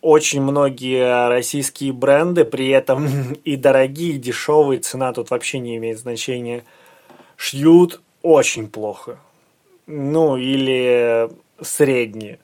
Очень 0.00 0.40
многие 0.40 1.28
российские 1.28 1.92
бренды, 1.92 2.46
при 2.46 2.68
этом 2.68 3.34
и 3.44 3.56
дорогие, 3.56 4.14
и 4.14 4.18
дешевые, 4.18 4.80
цена 4.80 5.12
тут 5.12 5.28
вообще 5.30 5.58
не 5.58 5.76
имеет 5.76 5.98
значения, 5.98 6.64
шьют 7.38 8.02
очень 8.20 8.68
плохо. 8.68 9.18
Ну, 9.86 10.36
или 10.36 11.30
средние 11.62 12.38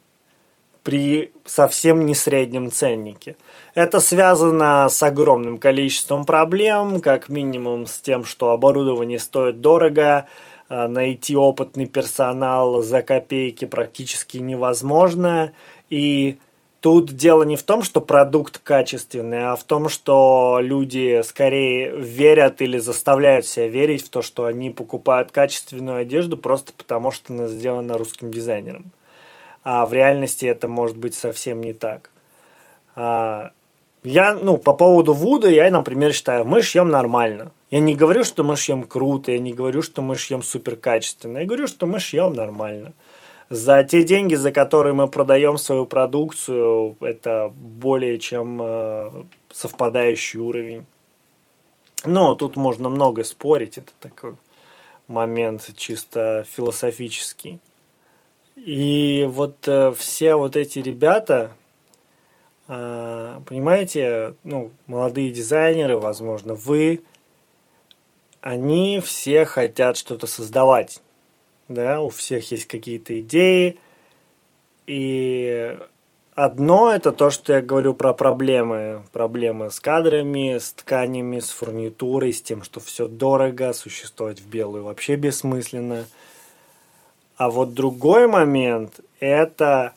при 0.82 1.32
совсем 1.46 2.04
не 2.06 2.14
среднем 2.14 2.70
ценнике. 2.70 3.36
Это 3.74 4.00
связано 4.00 4.86
с 4.88 5.02
огромным 5.02 5.58
количеством 5.58 6.24
проблем, 6.26 7.00
как 7.00 7.28
минимум 7.28 7.86
с 7.86 8.00
тем, 8.00 8.24
что 8.24 8.50
оборудование 8.50 9.18
стоит 9.18 9.62
дорого, 9.62 10.26
а, 10.68 10.86
найти 10.86 11.36
опытный 11.36 11.86
персонал 11.86 12.82
за 12.82 13.02
копейки 13.02 13.64
практически 13.64 14.38
невозможно. 14.38 15.52
И 15.88 16.36
Тут 16.84 17.16
дело 17.16 17.44
не 17.44 17.56
в 17.56 17.62
том, 17.62 17.82
что 17.82 18.02
продукт 18.02 18.58
качественный, 18.58 19.52
а 19.52 19.56
в 19.56 19.64
том, 19.64 19.88
что 19.88 20.58
люди 20.60 21.22
скорее 21.22 21.96
верят 21.96 22.60
или 22.60 22.76
заставляют 22.76 23.46
себя 23.46 23.68
верить 23.68 24.04
в 24.04 24.10
то, 24.10 24.20
что 24.20 24.44
они 24.44 24.68
покупают 24.68 25.32
качественную 25.32 25.96
одежду 25.96 26.36
просто 26.36 26.74
потому, 26.76 27.10
что 27.10 27.32
она 27.32 27.48
сделана 27.48 27.96
русским 27.96 28.30
дизайнером. 28.30 28.90
А 29.62 29.86
в 29.86 29.94
реальности 29.94 30.44
это 30.44 30.68
может 30.68 30.98
быть 30.98 31.14
совсем 31.14 31.62
не 31.62 31.72
так. 31.72 32.10
А, 32.94 33.52
я, 34.02 34.34
ну, 34.34 34.58
по 34.58 34.74
поводу 34.74 35.14
Вуда, 35.14 35.48
я, 35.48 35.70
например, 35.70 36.12
считаю, 36.12 36.44
мы 36.44 36.60
шьем 36.60 36.90
нормально. 36.90 37.50
Я 37.70 37.80
не 37.80 37.94
говорю, 37.94 38.24
что 38.24 38.44
мы 38.44 38.58
шьем 38.58 38.82
круто, 38.82 39.32
я 39.32 39.38
не 39.38 39.54
говорю, 39.54 39.80
что 39.80 40.02
мы 40.02 40.16
шьем 40.16 40.42
супер 40.42 40.76
качественно. 40.76 41.38
Я 41.38 41.46
говорю, 41.46 41.66
что 41.66 41.86
мы 41.86 41.98
шьем 41.98 42.34
нормально 42.34 42.92
за 43.54 43.84
те 43.84 44.02
деньги, 44.02 44.34
за 44.34 44.50
которые 44.50 44.94
мы 44.94 45.06
продаем 45.06 45.58
свою 45.58 45.86
продукцию, 45.86 46.96
это 47.00 47.52
более 47.54 48.18
чем 48.18 48.60
э, 48.60 49.10
совпадающий 49.52 50.40
уровень. 50.40 50.86
Но 52.04 52.34
тут 52.34 52.56
можно 52.56 52.88
много 52.88 53.22
спорить, 53.22 53.78
это 53.78 53.92
такой 54.00 54.34
момент 55.06 55.70
чисто 55.76 56.44
философический. 56.50 57.60
И 58.56 59.24
вот 59.30 59.68
э, 59.68 59.92
все 59.96 60.34
вот 60.34 60.56
эти 60.56 60.80
ребята, 60.80 61.52
э, 62.66 63.40
понимаете, 63.46 64.34
ну, 64.42 64.72
молодые 64.88 65.30
дизайнеры, 65.30 65.96
возможно, 65.98 66.54
вы, 66.54 67.04
они 68.40 69.00
все 69.00 69.44
хотят 69.44 69.96
что-то 69.96 70.26
создавать 70.26 71.00
да, 71.68 72.00
у 72.00 72.08
всех 72.08 72.50
есть 72.50 72.66
какие-то 72.66 73.18
идеи, 73.20 73.78
и 74.86 75.78
одно 76.34 76.92
это 76.92 77.12
то, 77.12 77.30
что 77.30 77.54
я 77.54 77.62
говорю 77.62 77.94
про 77.94 78.12
проблемы, 78.12 79.02
проблемы 79.12 79.70
с 79.70 79.80
кадрами, 79.80 80.58
с 80.58 80.72
тканями, 80.72 81.40
с 81.40 81.50
фурнитурой, 81.50 82.32
с 82.32 82.42
тем, 82.42 82.62
что 82.62 82.80
все 82.80 83.08
дорого, 83.08 83.72
существовать 83.72 84.40
в 84.40 84.46
белую 84.48 84.84
вообще 84.84 85.16
бессмысленно. 85.16 86.06
А 87.36 87.50
вот 87.50 87.74
другой 87.74 88.28
момент– 88.28 89.00
это 89.20 89.94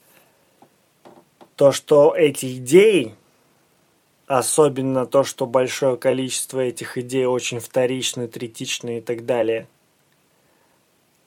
то, 1.56 1.72
что 1.72 2.16
эти 2.16 2.58
идеи, 2.58 3.14
особенно 4.26 5.06
то, 5.06 5.24
что 5.24 5.46
большое 5.46 5.98
количество 5.98 6.62
этих 6.62 6.98
идей 6.98 7.26
очень 7.26 7.60
вторичны, 7.60 8.28
третичны 8.28 9.00
и 9.00 9.02
так 9.02 9.26
далее– 9.26 9.68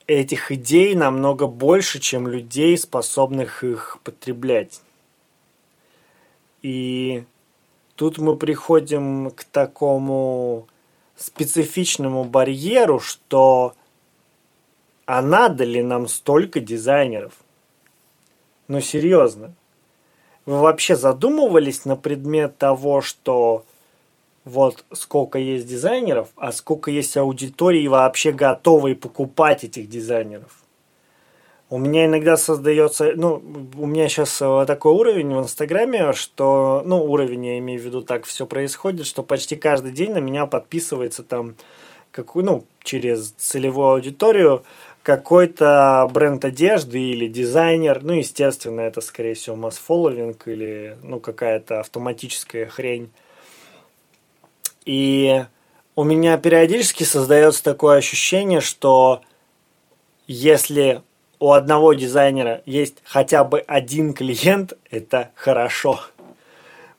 этих 0.07 0.51
идей 0.51 0.95
намного 0.95 1.47
больше, 1.47 1.99
чем 1.99 2.27
людей, 2.27 2.77
способных 2.77 3.63
их 3.63 3.99
потреблять. 4.03 4.81
И 6.61 7.23
тут 7.95 8.17
мы 8.17 8.35
приходим 8.35 9.31
к 9.31 9.43
такому 9.43 10.67
специфичному 11.15 12.23
барьеру, 12.23 12.99
что 12.99 13.75
а 15.05 15.21
надо 15.21 15.63
ли 15.63 15.81
нам 15.81 16.07
столько 16.07 16.59
дизайнеров? 16.59 17.33
Ну 18.67 18.79
серьезно. 18.79 19.53
Вы 20.45 20.59
вообще 20.59 20.95
задумывались 20.95 21.85
на 21.85 21.95
предмет 21.95 22.57
того, 22.57 23.01
что 23.01 23.65
вот 24.45 24.85
сколько 24.91 25.37
есть 25.37 25.67
дизайнеров, 25.67 26.29
а 26.35 26.51
сколько 26.51 26.91
есть 26.91 27.15
аудитории 27.17 27.87
вообще 27.87 28.31
готовые 28.31 28.95
покупать 28.95 29.63
этих 29.63 29.89
дизайнеров. 29.89 30.57
У 31.69 31.77
меня 31.77 32.05
иногда 32.05 32.35
создается, 32.35 33.13
ну, 33.15 33.41
у 33.77 33.85
меня 33.85 34.09
сейчас 34.09 34.41
э, 34.41 34.65
такой 34.67 34.91
уровень 34.91 35.33
в 35.33 35.39
Инстаграме, 35.39 36.11
что, 36.11 36.83
ну, 36.85 37.01
уровень, 37.01 37.45
я 37.45 37.57
имею 37.59 37.79
в 37.79 37.85
виду, 37.85 38.01
так 38.01 38.25
все 38.25 38.45
происходит, 38.45 39.05
что 39.05 39.23
почти 39.23 39.55
каждый 39.55 39.93
день 39.93 40.11
на 40.11 40.17
меня 40.17 40.47
подписывается 40.47 41.23
там, 41.23 41.55
какую, 42.11 42.43
ну, 42.43 42.65
через 42.83 43.31
целевую 43.31 43.91
аудиторию 43.93 44.63
какой-то 45.01 46.09
бренд 46.13 46.43
одежды 46.43 46.99
или 46.99 47.27
дизайнер, 47.27 48.03
ну, 48.03 48.13
естественно, 48.13 48.81
это, 48.81 48.99
скорее 48.99 49.35
всего, 49.35 49.55
масс-фолловинг 49.55 50.47
или, 50.49 50.97
ну, 51.03 51.21
какая-то 51.21 51.79
автоматическая 51.79 52.65
хрень. 52.65 53.11
И 54.85 55.45
у 55.95 56.03
меня 56.03 56.37
периодически 56.37 57.03
создается 57.03 57.63
такое 57.63 57.97
ощущение, 57.97 58.61
что 58.61 59.21
если 60.27 61.01
у 61.39 61.51
одного 61.51 61.93
дизайнера 61.93 62.61
есть 62.65 62.97
хотя 63.03 63.43
бы 63.43 63.59
один 63.61 64.13
клиент, 64.13 64.73
это 64.89 65.31
хорошо. 65.35 65.99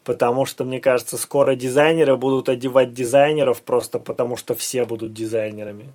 Потому 0.04 0.46
что, 0.46 0.64
мне 0.64 0.80
кажется, 0.80 1.16
скоро 1.16 1.54
дизайнеры 1.54 2.16
будут 2.16 2.48
одевать 2.48 2.92
дизайнеров 2.92 3.62
просто 3.62 4.00
потому, 4.00 4.36
что 4.36 4.54
все 4.54 4.84
будут 4.84 5.12
дизайнерами. 5.12 5.92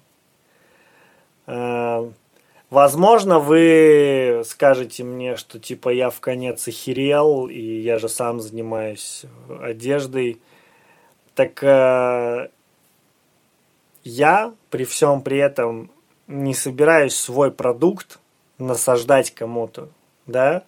А, 1.45 2.09
возможно, 2.69 3.39
вы 3.39 4.43
скажете 4.45 5.03
мне, 5.03 5.35
что 5.35 5.59
типа 5.59 5.89
я 5.89 6.09
в 6.09 6.21
конец 6.21 6.67
охерел, 6.67 7.47
и 7.47 7.61
я 7.61 7.99
же 7.99 8.07
сам 8.07 8.39
занимаюсь 8.39 9.23
одеждой. 9.61 10.41
Так 11.37 11.61
э, 11.61 12.47
я 14.03 14.53
при 14.71 14.85
всем 14.85 15.21
при 15.21 15.37
этом 15.37 15.91
не 16.25 16.55
собираюсь 16.55 17.13
свой 17.13 17.51
продукт 17.51 18.17
насаждать 18.57 19.29
кому-то, 19.35 19.89
да? 20.25 20.63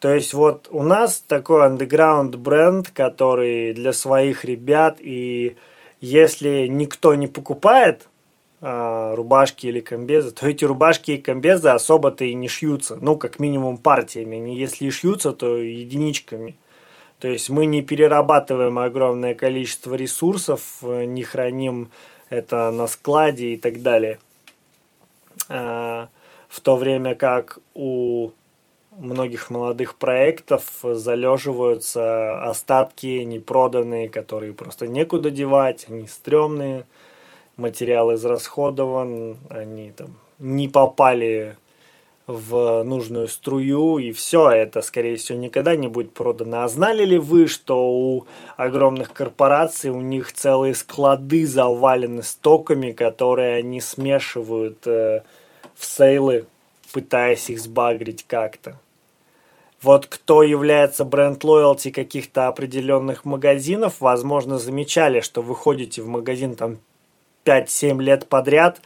То 0.00 0.12
есть 0.12 0.34
вот 0.34 0.66
у 0.72 0.82
нас 0.82 1.20
такой 1.20 1.66
андеграунд 1.66 2.34
бренд, 2.34 2.90
который 2.90 3.74
для 3.74 3.92
своих 3.92 4.44
ребят, 4.44 4.96
и 4.98 5.56
если 6.00 6.66
никто 6.66 7.14
не 7.14 7.28
покупает 7.28 8.08
э, 8.60 9.14
рубашки 9.14 9.68
или 9.68 9.78
комбезы, 9.78 10.32
то 10.32 10.48
эти 10.48 10.64
рубашки 10.64 11.12
и 11.12 11.18
комбезы 11.18 11.68
особо-то 11.68 12.24
и 12.24 12.34
не 12.34 12.48
шьются, 12.48 12.98
ну, 13.00 13.14
как 13.14 13.38
минимум 13.38 13.78
партиями, 13.78 14.34
не 14.34 14.56
если 14.56 14.86
и 14.86 14.90
шьются, 14.90 15.30
то 15.30 15.58
единичками. 15.58 16.56
То 17.22 17.28
есть 17.28 17.50
мы 17.50 17.66
не 17.66 17.82
перерабатываем 17.82 18.80
огромное 18.80 19.36
количество 19.36 19.94
ресурсов, 19.94 20.78
э, 20.82 21.04
не 21.04 21.22
храним 21.22 21.92
это 22.30 22.72
на 22.72 22.88
складе 22.88 23.54
и 23.54 23.56
так 23.56 23.80
далее. 23.80 24.18
А, 25.48 26.08
в 26.48 26.60
то 26.60 26.74
время 26.74 27.14
как 27.14 27.60
у 27.74 28.30
многих 28.98 29.50
молодых 29.50 29.94
проектов 29.94 30.64
залеживаются 30.82 32.42
остатки 32.42 33.22
непроданные, 33.22 34.08
которые 34.08 34.52
просто 34.52 34.88
некуда 34.88 35.30
девать, 35.30 35.86
они 35.88 36.08
стрёмные, 36.08 36.86
материал 37.56 38.12
израсходован, 38.16 39.36
они 39.48 39.92
там 39.92 40.16
не 40.40 40.66
попали 40.66 41.56
в 42.32 42.82
нужную 42.82 43.28
струю, 43.28 43.98
и 43.98 44.12
все 44.12 44.50
это, 44.50 44.82
скорее 44.82 45.16
всего, 45.16 45.38
никогда 45.38 45.76
не 45.76 45.88
будет 45.88 46.12
продано. 46.12 46.62
А 46.62 46.68
знали 46.68 47.04
ли 47.04 47.18
вы, 47.18 47.46
что 47.46 47.90
у 47.90 48.26
огромных 48.56 49.12
корпораций 49.12 49.90
у 49.90 50.00
них 50.00 50.32
целые 50.32 50.74
склады 50.74 51.46
завалены 51.46 52.22
стоками, 52.22 52.92
которые 52.92 53.56
они 53.56 53.80
смешивают 53.80 54.86
э, 54.86 55.22
в 55.74 55.84
сейлы, 55.84 56.46
пытаясь 56.92 57.50
их 57.50 57.60
сбагрить 57.60 58.24
как-то? 58.26 58.78
Вот 59.82 60.06
кто 60.06 60.44
является 60.44 61.04
бренд 61.04 61.42
лоялти 61.42 61.90
каких-то 61.90 62.46
определенных 62.46 63.24
магазинов, 63.24 64.00
возможно, 64.00 64.58
замечали, 64.58 65.20
что 65.20 65.42
вы 65.42 65.56
ходите 65.56 66.02
в 66.02 66.06
магазин 66.06 66.54
там 66.54 66.78
5-7 67.44 68.00
лет 68.00 68.28
подряд, 68.28 68.80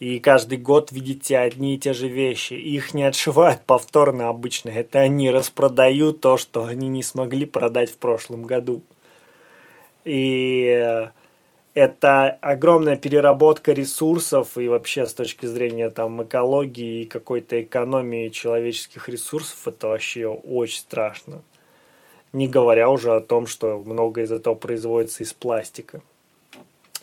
и 0.00 0.18
каждый 0.18 0.56
год 0.56 0.92
видите 0.92 1.36
одни 1.38 1.74
и 1.74 1.78
те 1.78 1.92
же 1.92 2.08
вещи. 2.08 2.54
Их 2.54 2.94
не 2.94 3.04
отшивают 3.04 3.60
повторно 3.66 4.30
обычно. 4.30 4.70
Это 4.70 5.00
они 5.00 5.30
распродают 5.30 6.22
то, 6.22 6.38
что 6.38 6.64
они 6.64 6.88
не 6.88 7.02
смогли 7.02 7.44
продать 7.44 7.90
в 7.90 7.98
прошлом 7.98 8.44
году. 8.44 8.80
И 10.06 10.64
э, 10.64 11.10
это 11.74 12.30
огромная 12.40 12.96
переработка 12.96 13.72
ресурсов 13.72 14.56
и 14.56 14.68
вообще 14.68 15.04
с 15.04 15.12
точки 15.12 15.44
зрения 15.44 15.90
там 15.90 16.22
экологии 16.22 17.02
и 17.02 17.06
какой-то 17.06 17.60
экономии 17.60 18.30
человеческих 18.30 19.06
ресурсов 19.10 19.68
это 19.68 19.88
вообще 19.88 20.26
очень 20.26 20.80
страшно. 20.80 21.42
Не 22.32 22.48
говоря 22.48 22.88
уже 22.88 23.14
о 23.14 23.20
том, 23.20 23.46
что 23.46 23.78
много 23.78 24.22
из 24.22 24.32
этого 24.32 24.54
производится 24.54 25.24
из 25.24 25.34
пластика 25.34 26.00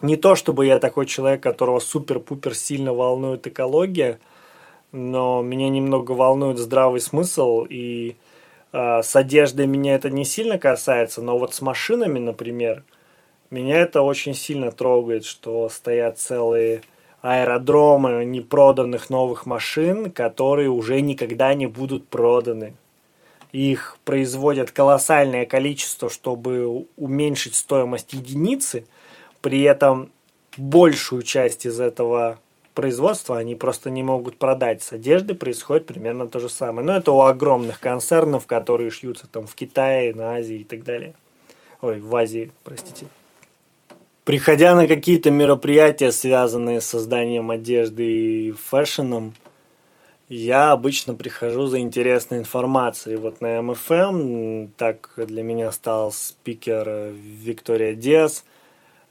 не 0.02 0.16
то 0.16 0.36
чтобы 0.36 0.66
я 0.66 0.80
такой 0.80 1.06
человек, 1.06 1.42
которого 1.42 1.80
супер-пупер 1.80 2.56
сильно 2.56 2.94
волнует 2.94 3.48
экология, 3.48 4.20
но 4.92 5.42
меня 5.42 5.70
немного 5.70 6.12
волнует 6.12 6.58
здравый 6.58 7.02
смысл, 7.02 7.66
и 7.70 8.16
э, 8.74 9.02
с 9.02 9.16
одеждой 9.16 9.68
меня 9.68 9.96
это 9.96 10.10
не 10.10 10.26
сильно 10.26 10.58
касается, 10.58 11.22
но 11.22 11.38
вот 11.38 11.54
с 11.54 11.62
машинами, 11.62 12.20
например, 12.20 12.84
меня 13.50 13.80
это 13.80 14.02
очень 14.02 14.34
сильно 14.34 14.72
трогает, 14.72 15.26
что 15.26 15.70
стоят 15.70 16.20
целые 16.20 16.82
аэродромы 17.22 18.26
непроданных 18.26 19.10
новых 19.10 19.46
машин, 19.46 20.12
которые 20.12 20.70
уже 20.70 21.02
никогда 21.02 21.54
не 21.54 21.68
будут 21.68 22.08
проданы. 22.08 22.76
их 23.52 23.98
производят 24.06 24.72
колоссальное 24.72 25.46
количество, 25.46 26.10
чтобы 26.10 26.86
уменьшить 26.98 27.56
стоимость 27.56 28.14
единицы, 28.14 28.86
при 29.42 29.62
этом 29.62 30.12
большую 30.58 31.24
часть 31.24 31.66
из 31.66 31.80
этого 31.80 32.40
производства 32.74 33.38
они 33.38 33.56
просто 33.56 33.90
не 33.90 34.04
могут 34.04 34.38
продать. 34.38 34.84
С 34.84 34.94
одеждой 34.94 35.36
происходит 35.36 35.88
примерно 35.88 36.28
то 36.28 36.40
же 36.40 36.48
самое. 36.48 36.86
Но 36.86 36.96
это 36.96 37.12
у 37.12 37.22
огромных 37.22 37.80
концернов, 37.80 38.46
которые 38.46 38.92
шьются 38.92 39.28
там 39.28 39.48
в 39.48 39.56
Китае, 39.56 40.14
на 40.14 40.36
Азии 40.36 40.58
и 40.58 40.64
так 40.64 40.84
далее. 40.84 41.16
Ой, 41.82 42.00
в 42.00 42.16
Азии, 42.16 42.52
простите. 42.64 43.08
Приходя 44.26 44.76
на 44.76 44.88
какие-то 44.88 45.32
мероприятия, 45.32 46.12
связанные 46.12 46.82
с 46.82 46.86
созданием 46.86 47.50
одежды 47.50 48.04
и 48.04 48.52
фэшеном, 48.52 49.34
я 50.30 50.72
обычно 50.72 51.14
прихожу 51.14 51.68
за 51.68 51.80
интересной 51.80 52.40
информацией. 52.40 53.16
Вот 53.16 53.40
на 53.40 53.62
МФМ 53.62 54.68
так 54.76 55.14
для 55.16 55.44
меня 55.44 55.72
стал 55.72 56.12
спикер 56.12 57.14
Виктория 57.14 57.94
Диас. 57.94 58.44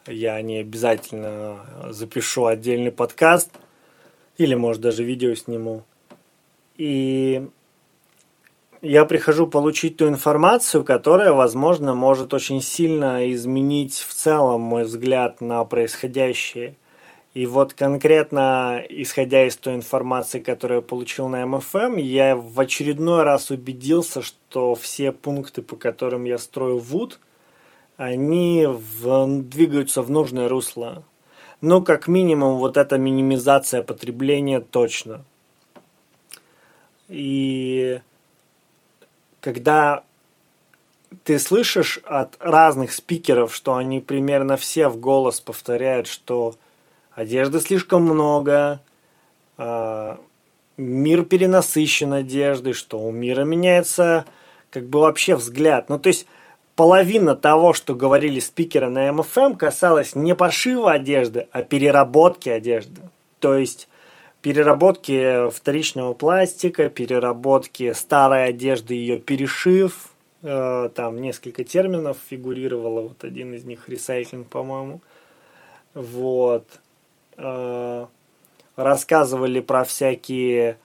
Я 0.07 0.41
не 0.43 0.59
обязательно 0.59 1.67
запишу 1.91 2.47
отдельный 2.47 2.93
подкаст 2.93 3.51
или, 4.39 4.55
может, 4.55 4.83
даже 4.83 5.05
видео 5.05 5.35
сниму. 5.35 5.85
И 6.77 7.47
я 8.83 9.05
прихожу 9.05 9.47
получить 9.47 9.97
ту 9.97 10.07
информацию, 10.09 10.85
которая, 10.85 11.33
возможно, 11.33 11.95
может 11.95 12.35
очень 12.35 12.61
сильно 12.63 13.31
изменить 13.33 13.95
в 13.95 14.13
целом 14.15 14.61
мой 14.61 14.85
взгляд 14.85 15.41
на 15.41 15.65
происходящее. 15.65 16.77
И 17.35 17.45
вот 17.47 17.75
конкретно, 17.75 18.83
исходя 18.89 19.47
из 19.47 19.57
той 19.57 19.75
информации, 19.75 20.41
которую 20.41 20.79
я 20.79 20.83
получил 20.83 21.29
на 21.29 21.45
МФМ, 21.47 21.97
я 21.97 22.35
в 22.37 22.59
очередной 22.59 23.25
раз 23.25 23.51
убедился, 23.51 24.23
что 24.23 24.75
все 24.75 25.13
пункты, 25.13 25.63
по 25.63 25.77
которым 25.77 26.25
я 26.25 26.39
строю 26.39 26.79
ВУД, 26.79 27.19
они 27.97 28.67
в, 28.67 29.43
двигаются 29.43 30.03
в 30.03 30.11
нужное 30.11 30.49
русло. 30.49 31.03
Ну, 31.61 31.83
как 31.83 32.09
минимум, 32.09 32.59
вот 32.59 32.77
эта 32.77 32.99
минимизация 32.99 33.83
потребления 33.83 34.61
точно. 34.61 35.25
И 37.09 38.01
когда 39.41 40.03
ты 41.25 41.39
слышишь 41.39 42.01
от 42.05 42.37
разных 42.41 42.93
спикеров, 42.93 43.55
что 43.55 43.77
они 43.77 44.01
примерно 44.01 44.57
все 44.57 44.89
в 44.89 44.99
голос 44.99 45.41
повторяют, 45.41 46.07
что 46.07 46.55
одежды 47.13 47.61
слишком 47.61 48.03
много, 48.03 48.81
а, 49.57 50.21
мир 50.77 51.25
перенасыщен 51.25 52.13
одеждой, 52.13 52.75
что 52.75 52.99
у 52.99 53.11
мира 53.11 53.45
меняется 53.45 54.27
как 54.71 54.85
бы 54.87 55.01
вообще 55.01 55.37
взгляд. 55.37 55.89
Ну, 55.89 55.99
то 55.99 56.09
есть 56.09 56.27
половина 56.77 57.35
того, 57.35 57.73
что 57.73 57.95
говорили 57.95 58.39
спикеры 58.39 58.89
на 58.89 59.11
МФМ, 59.13 59.55
касалась 59.55 60.15
не 60.15 60.35
пошива 60.35 60.93
одежды, 60.93 61.49
а 61.51 61.63
переработки 61.63 62.51
одежды. 62.51 63.01
То 63.41 63.57
есть 63.57 63.89
переработки 64.43 65.51
вторичного 65.51 66.13
пластика, 66.13 66.89
переработки 66.89 67.93
старой 67.95 68.49
одежды, 68.49 68.95
ее 68.95 69.19
перешив. 69.19 70.11
Э, 70.43 70.91
там 70.95 71.21
несколько 71.21 71.65
терминов 71.65 72.19
фигурировало, 72.29 73.01
вот 73.01 73.25
один 73.25 73.55
из 73.55 73.65
них 73.65 73.89
ресайклинг, 73.89 74.47
по-моему. 74.49 75.01
Вот. 75.95 76.67
Э, 77.39 78.07
рассказывали 78.77 79.61
про 79.61 79.85
всякие 79.85 80.77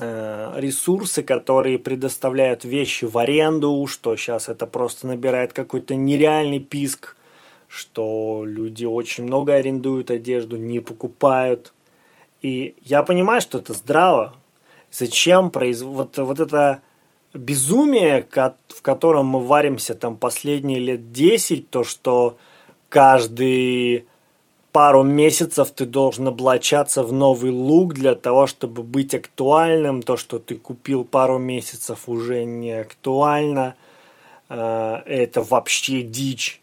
ресурсы, 0.00 1.22
которые 1.22 1.78
предоставляют 1.78 2.64
вещи 2.64 3.04
в 3.04 3.18
аренду, 3.18 3.86
что 3.86 4.16
сейчас 4.16 4.48
это 4.48 4.66
просто 4.66 5.06
набирает 5.06 5.52
какой-то 5.52 5.94
нереальный 5.94 6.60
писк, 6.60 7.16
что 7.68 8.42
люди 8.44 8.84
очень 8.84 9.24
много 9.24 9.54
арендуют 9.54 10.10
одежду, 10.10 10.56
не 10.56 10.80
покупают. 10.80 11.72
И 12.42 12.74
я 12.82 13.02
понимаю, 13.02 13.40
что 13.40 13.58
это 13.58 13.74
здраво. 13.74 14.34
Зачем 14.90 15.50
произ... 15.50 15.82
вот, 15.82 16.16
вот 16.18 16.40
это 16.40 16.80
безумие, 17.32 18.26
в 18.68 18.82
котором 18.82 19.26
мы 19.26 19.40
варимся 19.40 19.94
там 19.94 20.16
последние 20.16 20.80
лет 20.80 21.12
10, 21.12 21.70
то, 21.70 21.84
что 21.84 22.38
каждый 22.88 24.06
пару 24.72 25.02
месяцев 25.02 25.70
ты 25.70 25.86
должен 25.86 26.28
облачаться 26.28 27.02
в 27.02 27.12
новый 27.12 27.50
лук 27.50 27.94
для 27.94 28.14
того, 28.14 28.46
чтобы 28.46 28.82
быть 28.82 29.14
актуальным. 29.14 30.02
То, 30.02 30.16
что 30.16 30.38
ты 30.38 30.56
купил 30.56 31.04
пару 31.04 31.38
месяцев, 31.38 32.08
уже 32.08 32.44
не 32.44 32.72
актуально. 32.72 33.74
А, 34.48 35.02
это 35.06 35.42
вообще 35.42 36.02
дичь. 36.02 36.60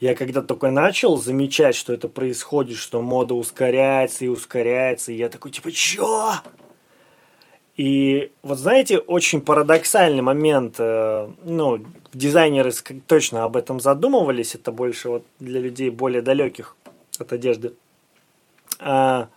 Я 0.00 0.14
когда 0.14 0.42
только 0.42 0.70
начал 0.70 1.16
замечать, 1.16 1.74
что 1.74 1.92
это 1.92 2.08
происходит, 2.08 2.76
что 2.76 3.02
мода 3.02 3.34
ускоряется 3.34 4.24
и 4.24 4.28
ускоряется, 4.28 5.10
и 5.10 5.16
я 5.16 5.28
такой, 5.28 5.50
типа, 5.50 5.72
чё? 5.72 6.34
И 7.76 8.30
вот 8.42 8.58
знаете, 8.58 8.98
очень 8.98 9.40
парадоксальный 9.40 10.22
момент, 10.22 10.76
э, 10.78 11.28
ну, 11.44 11.80
дизайнеры 12.12 12.72
точно 13.06 13.44
об 13.44 13.56
этом 13.56 13.80
задумывались, 13.80 14.54
это 14.54 14.72
больше 14.72 15.08
вот 15.08 15.24
для 15.38 15.60
людей 15.60 15.90
более 15.90 16.22
далеких 16.22 16.76
от 17.20 17.32
одежды. 17.32 17.74
А, 18.78 19.28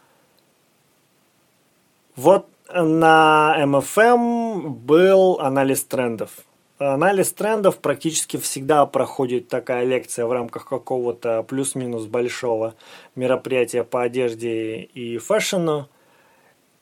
вот 2.15 2.47
на 2.73 3.55
MFM 3.59 4.69
был 4.69 5.39
анализ 5.39 5.83
трендов– 5.83 6.31
Анализ 6.81 7.31
трендов 7.31 7.77
практически 7.77 8.37
всегда 8.37 8.87
проходит 8.87 9.47
такая 9.47 9.85
лекция 9.85 10.25
в 10.25 10.31
рамках 10.31 10.67
какого-то 10.67 11.43
плюс-минус 11.43 12.07
большого 12.07 12.73
мероприятия 13.15 13.83
по 13.83 14.01
одежде 14.01 14.81
и 14.81 15.19
фэшну. 15.19 15.87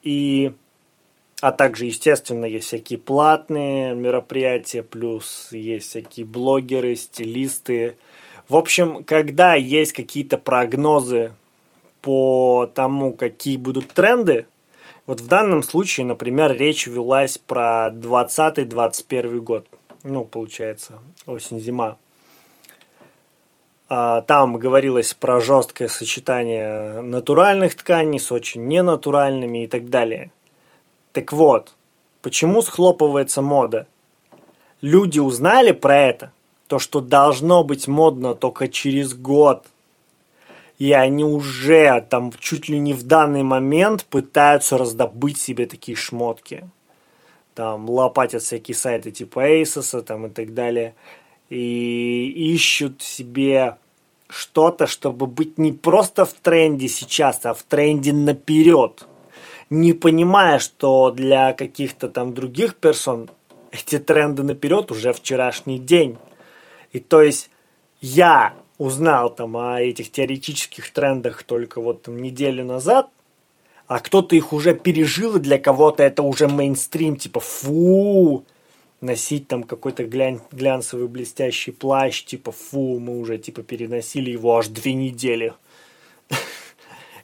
И, 0.02 0.54
а 1.42 1.52
также, 1.52 1.84
естественно, 1.88 2.46
есть 2.46 2.68
всякие 2.68 2.98
платные 2.98 3.94
мероприятия, 3.94 4.84
плюс 4.84 5.50
есть 5.52 5.90
всякие 5.90 6.26
блогеры, 6.26 6.96
стилисты. 6.96 7.98
В 8.50 8.56
общем, 8.56 9.04
когда 9.04 9.56
есть 9.56 9.94
какие-то 9.94 10.38
прогнозы 10.38 11.32
по 12.02 12.70
тому, 12.74 13.14
какие 13.14 13.56
будут 13.58 13.88
тренды, 13.90 14.48
вот 15.06 15.22
в 15.22 15.28
данном 15.28 15.64
случае, 15.64 16.06
например, 16.06 16.52
речь 16.58 16.88
велась 16.88 17.38
про 17.38 17.90
2020-2021 17.94 19.40
год– 19.40 19.66
ну, 20.04 20.24
получается, 20.24 21.00
осень-зима. 21.26 21.98
А, 23.90 24.22
там 24.22 24.58
говорилось 24.58 25.14
про 25.14 25.42
жесткое 25.42 25.88
сочетание 25.88 27.02
натуральных 27.02 27.76
тканей 27.76 28.20
с 28.20 28.32
очень 28.32 28.68
ненатуральными 28.68 29.64
и 29.64 29.68
так 29.68 29.90
далее. 29.90 30.32
Так 31.12 31.34
вот, 31.34 31.76
почему 32.22 32.62
схлопывается 32.62 33.42
мода? 33.42 33.88
Люди 34.82 35.20
узнали 35.20 35.72
про 35.72 35.98
это, 35.98 36.32
то, 36.70 36.80
что 36.80 37.02
должно 37.02 37.66
быть 37.66 37.90
модно 37.90 38.34
только 38.34 38.70
через 38.70 39.14
год. 39.14 39.66
И 40.78 40.94
они 40.94 41.26
уже 41.26 42.00
там 42.10 42.32
чуть 42.40 42.70
ли 42.70 42.80
не 42.80 42.94
в 42.94 43.04
данный 43.04 43.44
момент 43.44 44.06
пытаются 44.06 44.78
раздобыть 44.78 45.38
себе 45.38 45.66
такие 45.66 45.98
шмотки 45.98 46.64
там 47.60 47.90
лопатят 47.90 48.42
всякие 48.42 48.74
сайты 48.74 49.12
типа 49.12 49.60
Asos 49.60 50.02
там 50.04 50.28
и 50.28 50.30
так 50.30 50.54
далее, 50.54 50.96
и 51.50 52.54
ищут 52.54 53.02
себе 53.02 53.76
что-то, 54.30 54.88
чтобы 54.88 55.28
быть 55.28 55.58
не 55.58 55.74
просто 55.74 56.24
в 56.24 56.32
тренде 56.32 56.88
сейчас, 56.88 57.46
а 57.46 57.54
в 57.54 57.64
тренде 57.64 58.14
наперед, 58.14 59.06
не 59.70 59.92
понимая, 59.92 60.60
что 60.60 61.12
для 61.12 61.52
каких-то 61.52 62.08
там 62.08 62.34
других 62.34 62.76
персон 62.76 63.30
эти 63.72 64.00
тренды 64.00 64.44
наперед 64.44 64.90
уже 64.90 65.12
вчерашний 65.12 65.80
день. 65.80 66.18
И 66.92 67.00
то 67.00 67.22
есть 67.22 67.50
я 68.02 68.54
узнал 68.78 69.30
там 69.30 69.58
о 69.58 69.82
этих 69.82 70.12
теоретических 70.12 70.92
трендах 70.92 71.44
только 71.44 71.82
вот 71.82 72.04
там 72.04 72.22
неделю 72.22 72.64
назад, 72.64 73.10
а 73.88 74.00
кто-то 74.00 74.36
их 74.36 74.54
уже 74.54 74.76
пережил, 74.76 75.38
и 75.38 75.40
для 75.40 75.58
кого-то 75.58 76.04
это 76.04 76.24
уже 76.24 76.48
мейнстрим, 76.48 77.16
типа 77.16 77.40
фу, 77.40 78.46
носить 79.02 79.48
там 79.48 79.64
какой-то 79.64 80.06
глянь, 80.06 80.40
глянцевый 80.52 81.08
блестящий 81.08 81.72
плащ, 81.72 82.24
типа 82.24 82.52
фу, 82.52 83.00
мы 83.00 83.20
уже 83.20 83.38
типа 83.38 83.64
переносили 83.64 84.32
его 84.32 84.58
аж 84.58 84.68
две 84.68 84.94
недели. 84.94 85.54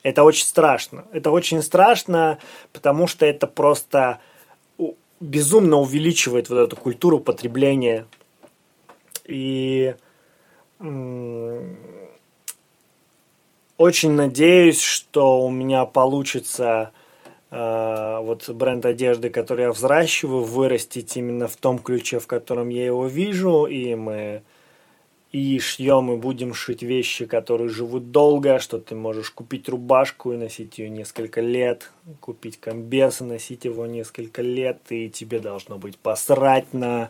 Это 0.03 0.23
очень 0.23 0.45
страшно. 0.45 1.05
Это 1.11 1.31
очень 1.31 1.61
страшно, 1.61 2.39
потому 2.73 3.07
что 3.07 3.25
это 3.25 3.47
просто 3.47 4.19
безумно 5.19 5.77
увеличивает 5.77 6.49
вот 6.49 6.59
эту 6.59 6.75
культуру 6.75 7.19
потребления. 7.19 8.05
И 9.27 9.95
очень 13.77 14.11
надеюсь, 14.11 14.81
что 14.81 15.41
у 15.41 15.49
меня 15.49 15.85
получится 15.85 16.91
э, 17.51 18.19
вот 18.21 18.49
бренд 18.49 18.85
одежды, 18.85 19.29
который 19.29 19.63
я 19.63 19.71
взращиваю, 19.71 20.43
вырастить 20.43 21.17
именно 21.17 21.47
в 21.47 21.55
том 21.57 21.79
ключе, 21.79 22.19
в 22.19 22.27
котором 22.27 22.69
я 22.69 22.85
его 22.85 23.07
вижу, 23.07 23.65
и 23.65 23.95
мы 23.95 24.43
и 25.35 25.59
шьем 25.59 26.13
и 26.13 26.15
будем 26.15 26.53
шить 26.53 26.81
вещи, 26.81 27.25
которые 27.25 27.67
живут 27.67 28.11
долго, 28.11 28.59
что 28.59 28.79
ты 28.79 28.95
можешь 28.95 29.31
купить 29.31 29.67
рубашку 29.67 30.31
и 30.31 30.37
носить 30.37 30.77
ее 30.77 30.89
несколько 30.89 31.41
лет, 31.41 31.91
купить 32.21 32.57
комбез 32.57 33.19
и 33.19 33.25
носить 33.25 33.65
его 33.65 33.85
несколько 33.85 34.41
лет, 34.41 34.79
и 34.89 35.09
тебе 35.09 35.39
должно 35.39 35.77
быть 35.77 35.97
посрать 35.97 36.73
на 36.73 37.09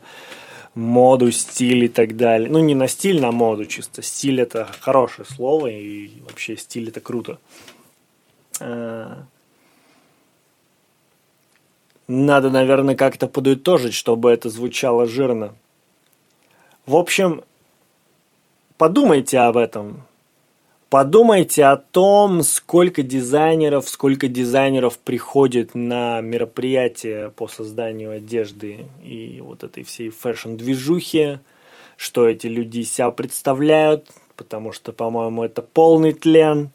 моду, 0.76 1.32
стиль 1.32 1.86
и 1.86 1.88
так 1.88 2.18
далее. 2.18 2.50
Ну, 2.50 2.60
не 2.60 2.76
на 2.76 2.88
стиль, 2.88 3.22
на 3.22 3.32
моду 3.32 3.66
чисто. 3.66 4.02
Стиль 4.02 4.42
это 4.42 4.70
хорошее 4.82 5.26
слово, 5.26 5.68
и 5.68 6.22
вообще 6.22 6.58
стиль 6.58 6.90
это 6.90 7.00
круто. 7.00 7.40
А, 8.60 9.24
надо, 12.08 12.50
наверное, 12.50 12.96
как-то 12.96 13.28
подытожить, 13.28 13.94
чтобы 13.94 14.32
это 14.32 14.50
звучало 14.50 15.08
жирно. 15.08 15.56
В 16.86 16.96
общем, 16.96 17.44
подумайте 18.78 19.40
об 19.40 19.58
этом. 19.58 20.04
Подумайте 20.90 21.66
о 21.66 21.78
том, 21.78 22.44
сколько 22.44 23.02
дизайнеров, 23.02 23.90
сколько 23.90 24.28
дизайнеров 24.28 25.00
приходит 25.00 25.74
на 25.74 26.22
мероприятия 26.22 27.32
по 27.32 27.48
созданию 27.48 28.12
одежды 28.12 28.86
и 29.04 29.42
вот 29.42 29.64
этой 29.64 29.84
всей 29.84 30.10
фэшн-движухи, 30.10 31.40
что 31.98 32.30
эти 32.30 32.46
люди 32.46 32.84
себя 32.84 33.10
представляют, 33.10 34.12
потому 34.38 34.72
что, 34.72 34.94
по-моему, 34.94 35.44
это 35.44 35.64
полный 35.64 36.14
тлен. 36.14 36.70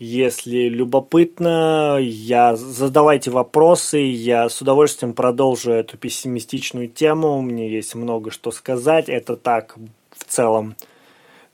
Если 0.00 0.68
любопытно, 0.68 1.98
я 2.00 2.56
задавайте 2.56 3.30
вопросы, 3.30 3.98
я 3.98 4.48
с 4.48 4.60
удовольствием 4.60 5.12
продолжу 5.12 5.70
эту 5.70 5.96
пессимистичную 5.96 6.88
тему, 6.88 7.40
мне 7.40 7.70
есть 7.70 7.94
много 7.94 8.32
что 8.32 8.50
сказать, 8.50 9.08
это 9.08 9.36
так 9.36 9.76
в 10.10 10.24
целом 10.24 10.74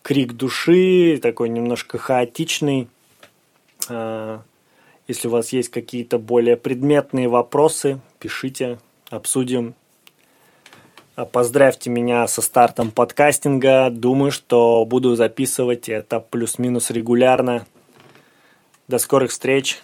крик 0.05 0.35
души, 0.35 1.19
такой 1.21 1.49
немножко 1.49 1.97
хаотичный. 1.97 2.89
А, 3.89 4.43
если 5.09 5.29
у 5.29 5.31
вас 5.31 5.53
есть 5.53 5.71
какие-то 5.71 6.19
более 6.19 6.59
предметные 6.59 7.27
вопросы, 7.27 8.01
пишите, 8.21 8.79
обсудим. 9.09 9.75
А, 11.17 11.25
поздравьте 11.25 11.89
меня 11.89 12.29
со 12.29 12.43
стартом 12.43 12.91
подкастинга. 12.91 13.89
Думаю, 13.91 14.31
что 14.31 14.85
буду 14.85 15.17
записывать 15.17 15.89
это 15.89 16.21
плюс-минус 16.21 16.91
регулярно. 16.91 17.67
До 18.87 18.99
скорых 18.99 19.31
встреч. 19.31 19.81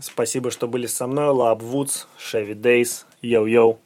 Спасибо, 0.00 0.50
что 0.50 0.68
были 0.68 0.86
со 0.86 1.06
мной. 1.06 1.34
Lab 1.34 1.60
Woods, 1.60 2.04
Chevy 2.18 2.54
Days. 2.54 3.06
Yo-yo. 3.22 3.78